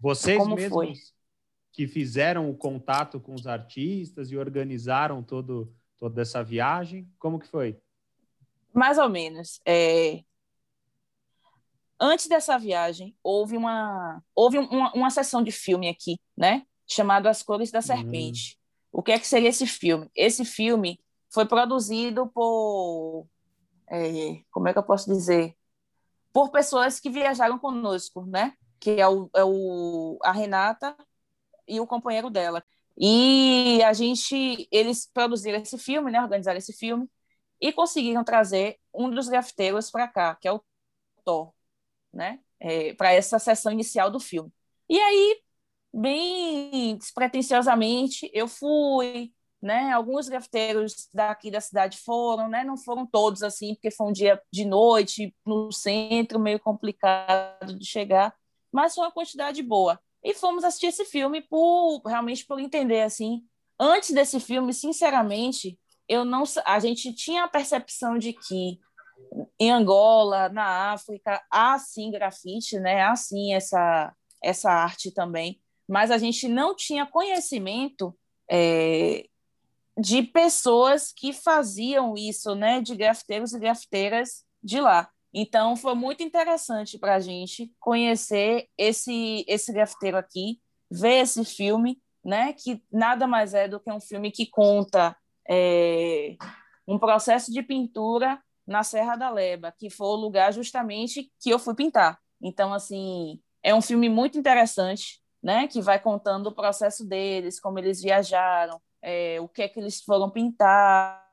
[0.00, 0.94] Vocês como mesmos foi?
[1.72, 7.08] que fizeram o contato com os artistas e organizaram todo, toda essa viagem?
[7.16, 7.80] Como que foi?
[8.74, 9.60] Mais ou menos.
[9.64, 10.24] É...
[12.00, 16.66] Antes dessa viagem, houve uma houve uma, uma sessão de filme aqui, né?
[16.88, 18.58] Chamado As Cores da Serpente.
[18.92, 18.98] Uhum.
[18.98, 20.10] O que é que seria esse filme?
[20.12, 20.98] Esse filme
[21.32, 23.28] foi produzido por
[23.88, 25.54] é, como é que eu posso dizer?
[26.32, 28.54] Por pessoas que viajaram conosco, né?
[28.80, 30.96] Que é o, é o a Renata
[31.68, 32.60] e o companheiro dela.
[32.96, 37.08] E a gente, eles produziram esse filme, né, organizaram esse filme
[37.60, 40.62] e conseguiram trazer um dos grafiteiros para cá, que é o
[41.24, 41.52] Thor,
[42.12, 44.52] né, é, para essa sessão inicial do filme.
[44.88, 45.40] E aí,
[45.92, 53.42] bem despretensiosamente, eu fui, né, alguns grafiteiros daqui da cidade foram, né, não foram todos
[53.42, 58.34] assim, porque foi um dia de noite no centro, meio complicado de chegar,
[58.72, 63.42] mas foi uma quantidade boa e fomos assistir esse filme por realmente por entender assim.
[63.78, 68.78] Antes desse filme, sinceramente, eu não a gente tinha a percepção de que
[69.58, 73.02] em Angola, na África, há sim grafite, né?
[73.02, 78.16] Há sim essa essa arte também, mas a gente não tinha conhecimento
[78.50, 79.24] é,
[79.96, 82.80] de pessoas que faziam isso, né?
[82.80, 85.08] De grafiteiros e grafiteiras de lá.
[85.32, 90.60] Então, foi muito interessante para a gente conhecer esse, esse grafiteiro aqui,
[90.90, 95.16] ver esse filme, né, que nada mais é do que um filme que conta
[95.48, 96.36] é,
[96.86, 101.58] um processo de pintura na Serra da Leba, que foi o lugar justamente que eu
[101.58, 102.18] fui pintar.
[102.40, 107.78] Então, assim, é um filme muito interessante, né, que vai contando o processo deles, como
[107.78, 111.26] eles viajaram, é, o que é que eles foram pintar,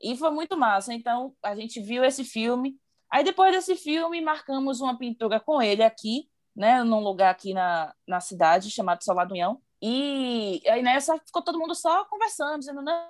[0.00, 0.94] e foi muito massa.
[0.94, 2.78] Então, a gente viu esse filme.
[3.10, 7.94] Aí, depois desse filme, marcamos uma pintura com ele aqui, né, num lugar aqui na,
[8.06, 9.60] na cidade, chamado Solar do União.
[9.82, 13.08] E aí, nessa, ficou todo mundo só conversando, dizendo: não,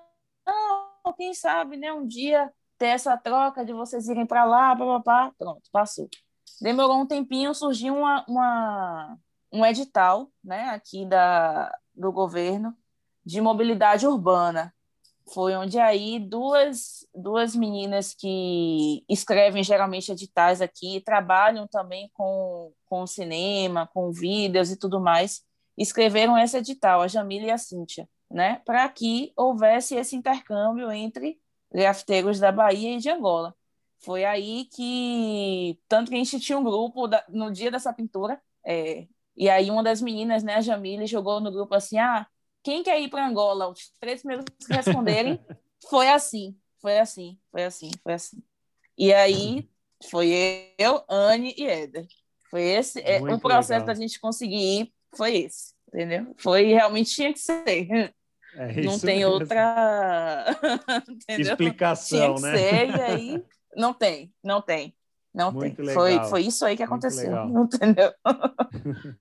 [1.04, 5.32] não quem sabe, né, um dia ter essa troca de vocês irem para lá, papapá.
[5.38, 6.08] Pronto, passou.
[6.60, 9.18] Demorou um tempinho, surgiu uma, uma,
[9.52, 12.76] um edital, né, aqui da, do governo
[13.24, 14.74] de mobilidade urbana
[15.32, 23.06] foi onde aí duas, duas meninas que escrevem geralmente editais aqui, trabalham também com, com
[23.06, 25.42] cinema, com vídeos e tudo mais,
[25.78, 31.38] escreveram esse edital, a Jamila e a Cíntia, né, para que houvesse esse intercâmbio entre
[31.72, 33.54] grafiteiros da Bahia e de Angola.
[34.00, 38.40] Foi aí que, tanto que a gente tinha um grupo da, no dia dessa pintura,
[38.66, 39.06] é,
[39.36, 42.26] e aí uma das meninas, né, a Jamile, jogou no grupo assim, ah,
[42.62, 43.68] quem quer ir para Angola?
[43.68, 45.40] Os três primeiros que responderem,
[45.88, 48.42] foi assim, foi assim, foi assim, foi assim.
[48.96, 49.68] E aí
[50.10, 52.06] foi eu, Anne e Éder.
[52.50, 56.34] Foi esse, é, o processo da gente conseguir ir, foi esse, entendeu?
[56.38, 58.12] Foi realmente tinha que ser.
[58.56, 59.32] É não tem mesmo.
[59.32, 60.46] outra
[61.28, 62.56] explicação, tinha que né?
[62.56, 63.44] Ser, e aí
[63.76, 64.94] não tem, não tem.
[65.32, 65.86] Não Muito tem.
[65.86, 65.94] Legal.
[65.94, 68.12] Foi, foi isso aí que aconteceu, entendeu?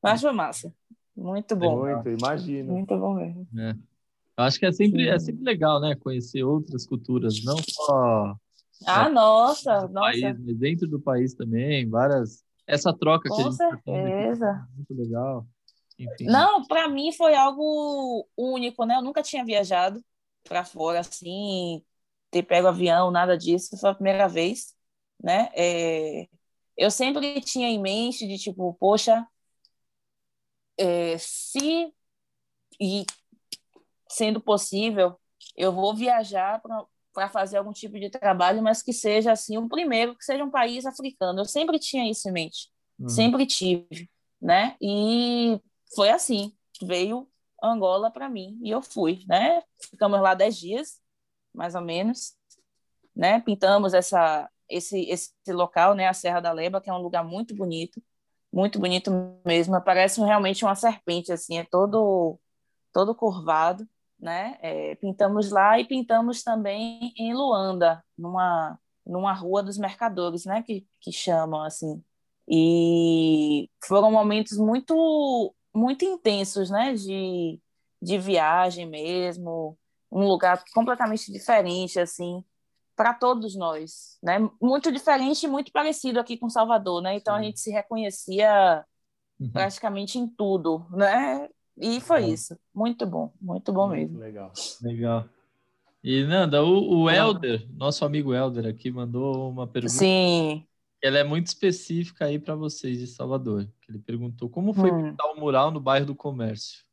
[0.02, 0.74] Mas foi massa.
[1.20, 1.86] Muito bom.
[1.86, 2.74] Muito, imagino.
[2.74, 3.48] Muito bom mesmo.
[3.58, 3.72] É.
[3.72, 5.96] Eu acho que é sempre, é sempre legal, né?
[5.96, 8.36] Conhecer outras culturas, não só.
[8.86, 10.12] Ah, nossa, nossa.
[10.12, 12.44] País, mas dentro do país também, várias.
[12.66, 14.46] Essa troca Com que a gente certeza.
[14.46, 15.46] Tá é muito legal.
[15.98, 16.26] Enfim.
[16.26, 18.96] Não, para mim foi algo único, né?
[18.96, 20.02] Eu nunca tinha viajado
[20.48, 21.84] para fora assim,
[22.32, 23.78] ter pego avião, nada disso.
[23.78, 24.74] Foi a primeira vez,
[25.22, 25.50] né?
[25.54, 26.28] É...
[26.78, 29.28] Eu sempre tinha em mente de tipo, poxa,
[30.80, 31.94] é, se
[32.80, 33.06] e
[34.10, 35.20] sendo possível,
[35.56, 36.62] eu vou viajar
[37.14, 40.50] para fazer algum tipo de trabalho, mas que seja assim o primeiro, que seja um
[40.50, 41.42] país africano.
[41.42, 43.10] Eu sempre tinha isso em mente, uhum.
[43.10, 44.10] sempre tive,
[44.42, 44.78] né?
[44.82, 45.60] E
[45.94, 47.28] foi assim, veio
[47.62, 49.62] Angola para mim e eu fui, né?
[49.90, 51.02] Ficamos lá dez dias,
[51.54, 52.36] mais ou menos,
[53.14, 53.42] né?
[53.42, 57.56] Pintamos essa esse, esse local, né, a Serra da Leba, que é um lugar muito
[57.56, 58.02] bonito,
[58.52, 59.12] muito bonito
[59.46, 59.80] mesmo.
[59.82, 62.40] Parece realmente uma serpente, assim, é todo,
[62.94, 63.88] todo curvado,
[64.20, 64.58] né?
[64.62, 70.86] É, pintamos lá e pintamos também em Luanda, numa, numa rua dos mercadores, né, que,
[71.00, 72.04] que chamam, assim.
[72.48, 77.60] E foram momentos muito, muito intensos, né, de,
[78.02, 79.78] de viagem mesmo,
[80.12, 82.44] um lugar completamente diferente, assim,
[83.00, 84.40] para todos nós, né?
[84.62, 87.16] Muito diferente e muito parecido aqui com Salvador, né?
[87.16, 87.40] Então Sim.
[87.40, 88.84] a gente se reconhecia
[89.40, 89.50] uhum.
[89.52, 91.48] praticamente em tudo, né?
[91.78, 92.60] E foi isso.
[92.76, 94.20] Muito bom, muito bom muito mesmo.
[94.20, 94.52] Legal.
[94.82, 95.30] Legal.
[96.04, 99.94] E Nanda, o, o Elder, nosso amigo Elder aqui mandou uma pergunta.
[99.94, 100.68] Sim.
[101.02, 103.66] Ela é muito específica aí para vocês de Salvador.
[103.88, 105.12] Ele perguntou como foi hum.
[105.12, 106.84] pintar o mural no bairro do Comércio.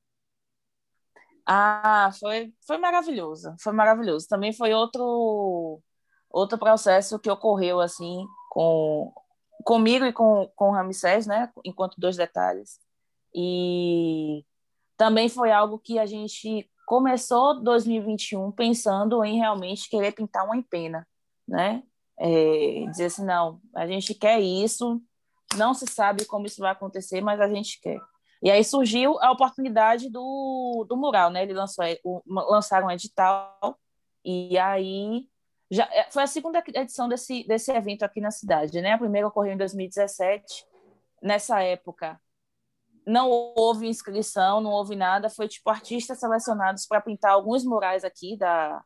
[1.45, 4.29] Ah, foi, foi maravilhoso, foi maravilhoso.
[4.29, 5.83] Também foi outro
[6.37, 9.13] outro processo que ocorreu assim com
[9.65, 12.79] comigo e com com Ramsés, né, enquanto dois detalhes.
[13.35, 14.45] E
[14.97, 21.07] também foi algo que a gente começou 2021 pensando em realmente querer pintar uma empena,
[21.47, 21.83] né?
[22.19, 25.03] É, dizer assim, não, a gente quer isso,
[25.57, 28.01] não se sabe como isso vai acontecer, mas a gente quer.
[28.43, 31.43] E aí surgiu a oportunidade do, do mural, né?
[31.43, 33.79] Ele lançou, o, lançaram um edital
[34.25, 35.29] e aí
[35.71, 38.93] já é, foi a segunda edição desse, desse evento aqui na cidade, né?
[38.93, 40.67] A primeira ocorreu em 2017.
[41.23, 42.21] Nessa época,
[43.07, 48.37] não houve inscrição, não houve nada, foi tipo artistas selecionados para pintar alguns murais aqui
[48.37, 48.83] da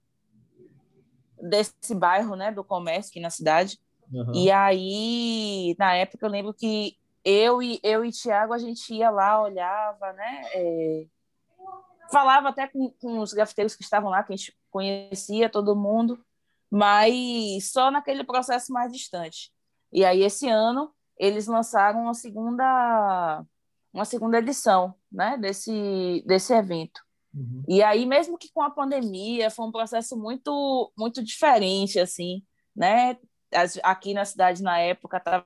[1.42, 3.80] desse bairro, né, do comércio aqui na cidade.
[4.12, 4.34] Uhum.
[4.34, 9.08] E aí, na época, eu lembro que eu e eu e Tiago a gente ia
[9.08, 11.06] lá, olhava, né, é,
[12.12, 16.22] falava até com, com os grafiteiros que estavam lá, que a gente conhecia todo mundo,
[16.70, 19.50] mas só naquele processo mais distante.
[19.92, 23.44] E aí esse ano eles lançaram uma segunda
[23.92, 27.00] uma segunda edição, né, desse desse evento.
[27.34, 27.64] Uhum.
[27.68, 32.44] E aí mesmo que com a pandemia foi um processo muito muito diferente assim,
[32.74, 33.18] né?
[33.82, 35.44] Aqui na cidade na época estava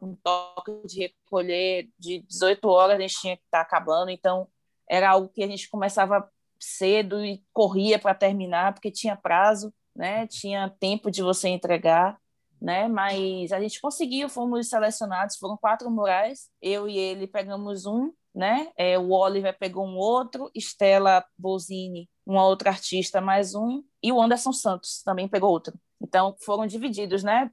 [0.00, 4.48] com toque de recolher de 18 horas a gente tinha que estar tá acabando, então
[4.90, 10.26] era algo que a gente começava cedo e corria para terminar porque tinha prazo né?
[10.26, 12.18] Tinha tempo de você entregar,
[12.60, 12.88] né?
[12.88, 18.72] Mas a gente conseguiu, fomos selecionados, foram quatro murais, eu e ele pegamos um, né?
[18.76, 24.20] É, o Oliver pegou um outro, Estela Bozini, uma outra artista, mais um, e o
[24.20, 25.78] Anderson Santos também pegou outro.
[26.00, 27.50] Então foram divididos, né?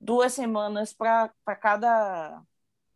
[0.00, 1.30] Duas semanas para
[1.60, 2.42] cada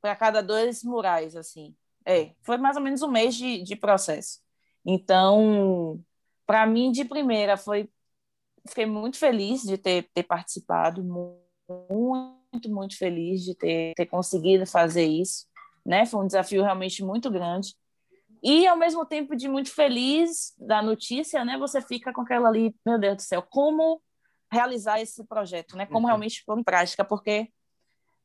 [0.01, 1.75] para cada dois murais, assim.
[2.07, 4.41] É, foi mais ou menos um mês de, de processo.
[4.87, 6.01] Então,
[6.47, 7.91] para mim, de primeira, foi
[8.69, 15.05] fiquei muito feliz de ter, ter participado, muito, muito feliz de ter, ter conseguido fazer
[15.05, 15.47] isso.
[15.85, 16.07] Né?
[16.07, 17.75] Foi um desafio realmente muito grande.
[18.43, 21.59] E, ao mesmo tempo, de muito feliz da notícia, né?
[21.59, 24.01] Você fica com aquela ali, meu Deus do céu, como
[24.51, 25.87] realizar esse projeto, né?
[25.87, 26.07] Como uhum.
[26.07, 27.49] realmente pôr em prática, porque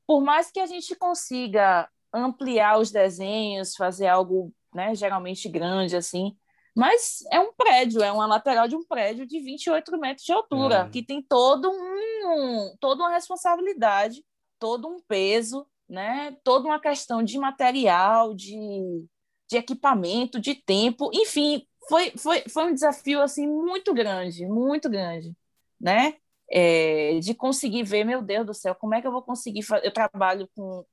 [0.06, 6.38] por mais que a gente consiga ampliar os desenhos, fazer algo, né, geralmente grande assim,
[6.76, 10.86] mas é um prédio, é uma lateral de um prédio de 28 metros de altura,
[10.88, 10.90] é.
[10.90, 14.24] que tem todo um, toda uma responsabilidade,
[14.58, 16.36] todo um peso, né?
[16.44, 19.06] toda uma questão de material, de,
[19.50, 25.36] de equipamento, de tempo, enfim, foi, foi, foi um desafio assim muito grande, muito grande,
[25.80, 26.16] né?
[26.52, 29.66] É, de conseguir ver, meu Deus do céu, como é que eu vou conseguir?
[29.82, 30.86] Eu trabalho com,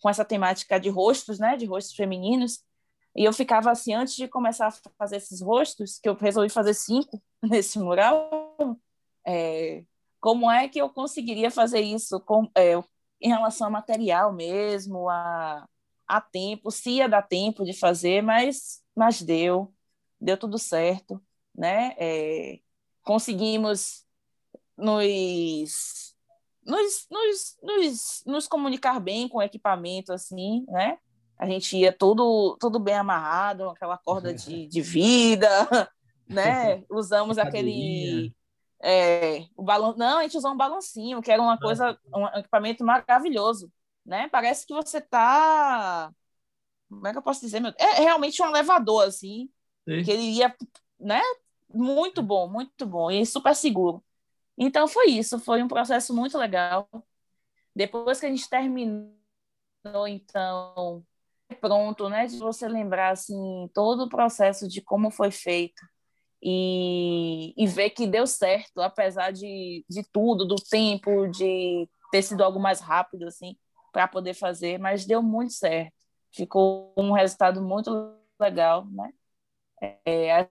[0.00, 1.56] com essa temática de rostos, né?
[1.56, 2.62] De rostos femininos,
[3.18, 6.72] e eu ficava assim, antes de começar a fazer esses rostos, que eu resolvi fazer
[6.72, 8.54] cinco nesse mural,
[9.26, 9.84] é,
[10.20, 12.74] como é que eu conseguiria fazer isso com, é,
[13.20, 15.68] em relação a material mesmo, a,
[16.06, 19.74] a tempo, se ia dar tempo de fazer, mas, mas deu,
[20.20, 21.20] deu tudo certo,
[21.52, 21.96] né?
[21.98, 22.60] É,
[23.02, 24.06] conseguimos
[24.76, 26.14] nos,
[26.64, 31.00] nos, nos, nos, nos comunicar bem com o equipamento, assim, né?
[31.38, 35.48] A gente ia todo, todo bem amarrado, aquela corda de, de vida,
[36.28, 36.82] né?
[36.90, 38.34] Usamos aquele.
[38.80, 42.84] É, o balão, não, a gente usou um balancinho, que era uma coisa, um equipamento
[42.84, 43.70] maravilhoso,
[44.04, 44.28] né?
[44.28, 46.12] Parece que você tá.
[46.88, 47.60] Como é que eu posso dizer?
[47.60, 47.72] Meu?
[47.78, 49.48] É realmente um elevador, assim,
[49.88, 50.02] Sim.
[50.02, 50.54] que ele ia,
[50.98, 51.20] né?
[51.72, 54.02] Muito bom, muito bom, e super seguro.
[54.56, 56.88] Então foi isso, foi um processo muito legal.
[57.74, 59.12] Depois que a gente terminou,
[60.08, 61.06] então,
[61.56, 62.26] pronto, né?
[62.26, 65.82] De você lembrar assim todo o processo de como foi feito
[66.42, 72.42] e, e ver que deu certo, apesar de, de tudo, do tempo, de ter sido
[72.42, 73.56] algo mais rápido, assim,
[73.92, 75.92] para poder fazer, mas deu muito certo.
[76.32, 79.10] Ficou um resultado muito legal, né?
[80.04, 80.48] É, as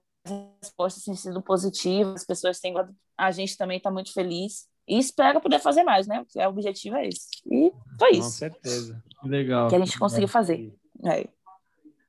[0.60, 2.74] respostas têm sido positivas, as pessoas têm
[3.16, 6.24] a gente também está muito feliz e espera poder fazer mais, né?
[6.34, 7.26] O objetivo é esse.
[7.46, 8.22] E foi isso.
[8.22, 9.02] Com certeza.
[9.24, 9.68] Legal.
[9.68, 10.72] Que a gente conseguiu fazer.
[11.04, 11.28] É.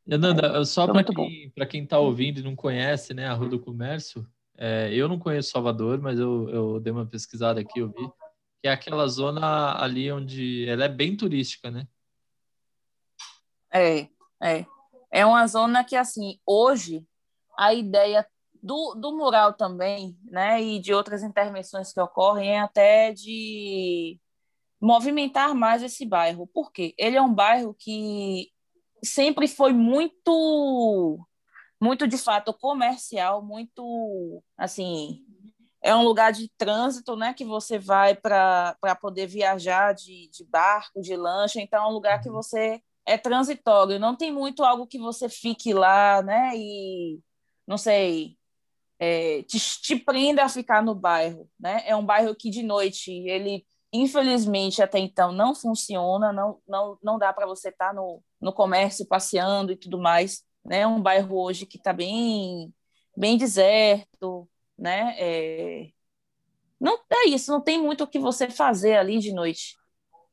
[0.05, 4.27] Nanda, só para quem quem está ouvindo e não conhece, né, a Rua do Comércio,
[4.57, 8.09] é, eu não conheço Salvador, mas eu, eu dei uma pesquisada aqui, eu vi
[8.61, 11.87] que é aquela zona ali onde ela é bem turística, né?
[13.71, 14.07] É,
[14.43, 14.65] é.
[15.11, 17.05] É uma zona que, assim, hoje,
[17.57, 18.27] a ideia
[18.61, 24.19] do, do mural também, né, e de outras intervenções que ocorrem, é até de
[24.81, 26.45] movimentar mais esse bairro.
[26.47, 26.93] Por quê?
[26.97, 28.49] Ele é um bairro que
[29.03, 31.19] sempre foi muito,
[31.81, 35.23] muito de fato comercial, muito, assim,
[35.81, 41.01] é um lugar de trânsito, né, que você vai para poder viajar de, de barco,
[41.01, 44.99] de lancha, então é um lugar que você é transitório, não tem muito algo que
[44.99, 47.19] você fique lá, né, e,
[47.65, 48.37] não sei,
[48.99, 53.11] é, te, te prenda a ficar no bairro, né, é um bairro que de noite,
[53.11, 58.21] ele, infelizmente, até então, não funciona, não, não, não dá para você estar tá no,
[58.39, 62.73] no comércio, passeando e tudo mais, né, é um bairro hoje que está bem,
[63.17, 65.15] bem deserto, né?
[65.17, 65.89] É...
[66.79, 69.75] Não é isso, não tem muito o que você fazer ali de noite.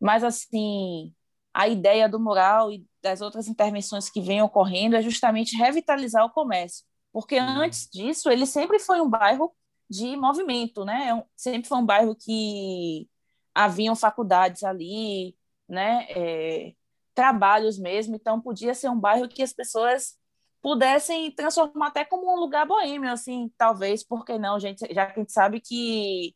[0.01, 1.13] Mas, assim,
[1.53, 6.31] a ideia do mural e das outras intervenções que vêm ocorrendo é justamente revitalizar o
[6.31, 6.85] comércio.
[7.13, 7.63] Porque uhum.
[7.63, 9.53] antes disso, ele sempre foi um bairro
[9.89, 11.11] de movimento, né?
[11.11, 13.09] É sempre foi um bairro que
[13.57, 15.35] haviam faculdades ali,
[15.67, 16.07] né?
[16.11, 16.75] É,
[17.15, 20.19] trabalhos mesmo, então podia ser um bairro que as pessoas
[20.61, 25.23] pudessem transformar até como um lugar boêmio, assim, talvez, porque não, gente, já que a
[25.23, 26.35] gente sabe que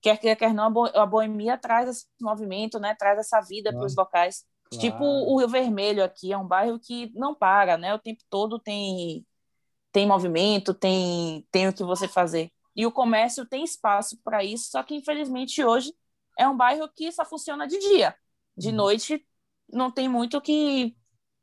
[0.00, 3.94] quer quer, quer não, a boemia traz esse movimento, né, traz essa vida para os
[3.94, 4.44] locais.
[4.70, 4.80] Claro.
[4.80, 8.58] Tipo o Rio Vermelho aqui, é um bairro que não para, né, o tempo todo
[8.58, 9.26] tem
[9.92, 12.50] tem movimento, tem tem o que você fazer.
[12.74, 15.92] E o comércio tem espaço para isso, só que infelizmente hoje
[16.38, 18.14] é um bairro que só funciona de dia.
[18.56, 18.74] De uhum.
[18.74, 19.26] noite
[19.72, 20.96] não tem muito que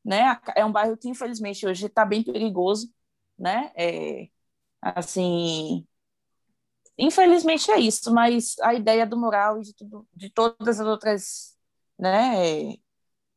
[0.04, 0.40] né?
[0.56, 2.92] É um bairro que infelizmente hoje está bem perigoso,
[3.38, 3.72] né?
[3.76, 4.30] É,
[4.82, 5.88] assim,
[6.98, 11.58] infelizmente é isso, mas a ideia do mural e de, tudo, de todas as outras,
[11.98, 12.76] né?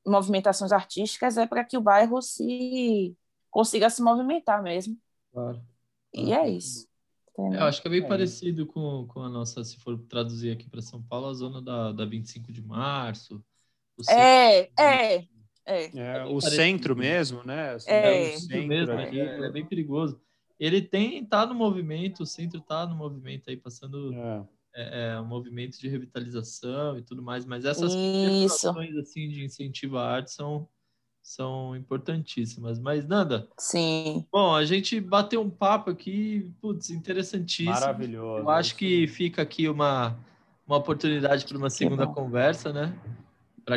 [0.06, 3.16] Movimentações artísticas é para que o bairro se
[3.50, 4.98] consiga se movimentar mesmo.
[5.32, 5.62] Claro.
[6.12, 6.86] E é isso.
[7.36, 8.06] É, eu acho que é bem é.
[8.06, 11.92] parecido com, com a nossa, se for traduzir aqui para São Paulo, a zona da,
[11.92, 13.44] da 25 de março.
[14.08, 15.24] É, é,
[15.66, 15.90] é.
[15.94, 17.72] é o centro mesmo, né?
[17.72, 19.46] Assim, é, é, o centro mesmo, aqui, é.
[19.46, 20.20] é bem perigoso.
[20.58, 24.44] Ele tem, tá no movimento, o centro tá no movimento aí, passando é.
[24.76, 29.98] É, é um movimento de revitalização e tudo mais, mas essas ações assim de incentivo
[29.98, 30.68] à arte são,
[31.24, 32.78] são importantíssimas.
[32.78, 34.26] Mas, Nanda, Sim.
[34.30, 37.72] bom, a gente bateu um papo aqui, putz, interessantíssimo.
[37.72, 38.42] Maravilhoso.
[38.42, 40.16] Eu acho que fica aqui uma,
[40.66, 42.94] uma oportunidade para uma segunda conversa, né?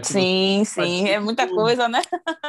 [0.03, 2.01] sim, sim, é muita coisa, né?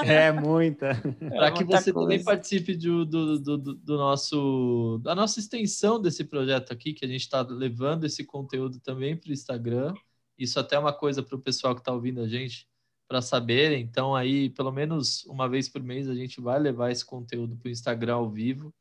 [0.02, 1.00] É muita.
[1.30, 2.08] Para que você coisa.
[2.08, 7.08] também participe do, do, do, do, nosso da nossa extensão desse projeto aqui, que a
[7.08, 9.94] gente está levando esse conteúdo também para o Instagram.
[10.36, 12.66] Isso até é uma coisa para o pessoal que está ouvindo a gente
[13.08, 13.76] para saber.
[13.78, 17.68] Então, aí, pelo menos uma vez por mês, a gente vai levar esse conteúdo para
[17.68, 18.72] o Instagram ao vivo.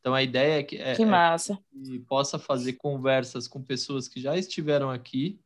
[0.00, 1.52] Então, a ideia é que, é, que, massa.
[1.52, 5.38] É que possa fazer conversas com pessoas que já estiveram aqui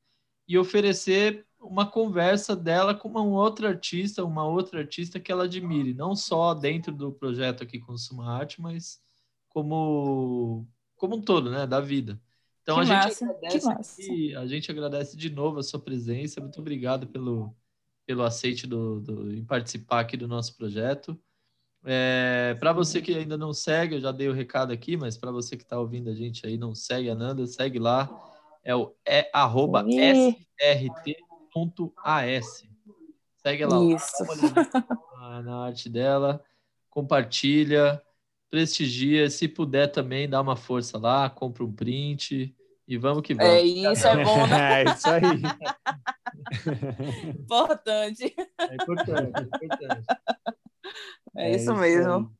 [0.47, 5.93] e oferecer uma conversa dela com uma outra artista, uma outra artista que ela admire,
[5.93, 9.01] não só dentro do projeto aqui com Suma Arte, mas
[9.49, 10.67] como
[10.97, 12.21] como um todo, né, da vida.
[12.63, 16.41] Então que a massa, gente agradece aqui, a gente agradece de novo a sua presença.
[16.41, 17.55] Muito obrigado pelo
[18.09, 21.21] pelo aceite do, do em participar aqui do nosso projeto.
[21.85, 25.31] É, para você que ainda não segue, eu já dei o recado aqui, mas para
[25.31, 28.09] você que está ouvindo a gente aí não segue a Nanda, segue lá.
[28.65, 31.17] É o é arroba SRT
[32.03, 32.67] as.
[33.37, 34.25] Segue lá Isso.
[35.15, 36.43] Na, na arte dela,
[36.89, 38.03] compartilha,
[38.49, 39.29] prestigia.
[39.29, 42.57] Se puder também, dá uma força lá, compra um print
[42.89, 43.53] e vamos que vamos.
[43.53, 44.81] É isso, é bom, né?
[44.81, 45.23] é isso aí.
[47.39, 48.35] importante.
[48.59, 50.07] É importante, é importante.
[51.37, 52.33] É, é isso, isso mesmo.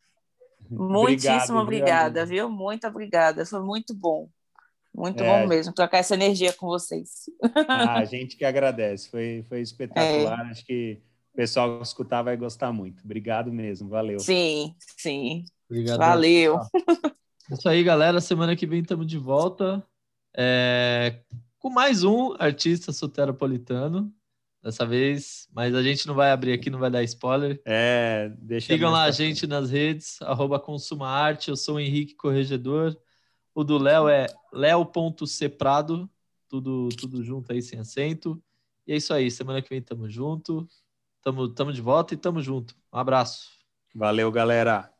[0.71, 2.49] Muitíssimo obrigada, viu?
[2.49, 3.45] Muito obrigada.
[3.45, 4.31] Foi muito bom.
[4.95, 5.27] Muito é.
[5.27, 7.31] bom mesmo trocar essa energia com vocês.
[7.69, 10.47] Ah, a gente que agradece, foi, foi espetacular.
[10.47, 10.51] É.
[10.51, 10.99] Acho que
[11.35, 13.05] o pessoal que escutar vai gostar muito.
[13.05, 14.19] Obrigado mesmo, valeu.
[14.19, 15.45] Sim, sim.
[15.71, 15.99] Obrigado.
[15.99, 16.59] Valeu.
[17.53, 18.19] Isso aí, galera.
[18.21, 19.87] Semana que vem estamos de volta
[20.39, 21.21] é,
[21.59, 24.13] com mais um artista soteropolitano.
[24.61, 27.63] Dessa vez, mas a gente não vai abrir aqui, não vai dar spoiler.
[27.65, 31.49] É, deixa Sigam lá a gente nas redes, arroba Consuma Arte.
[31.49, 32.97] Eu sou o Henrique Corregedor.
[33.55, 36.11] O do Léo é leo.cprado,
[36.49, 38.43] tudo, tudo junto aí, sem acento.
[38.85, 39.31] E é isso aí.
[39.31, 40.69] Semana que vem tamo junto.
[41.23, 42.75] Tamo, tamo de volta e tamo junto.
[42.93, 43.51] Um abraço.
[43.95, 44.93] Valeu, galera.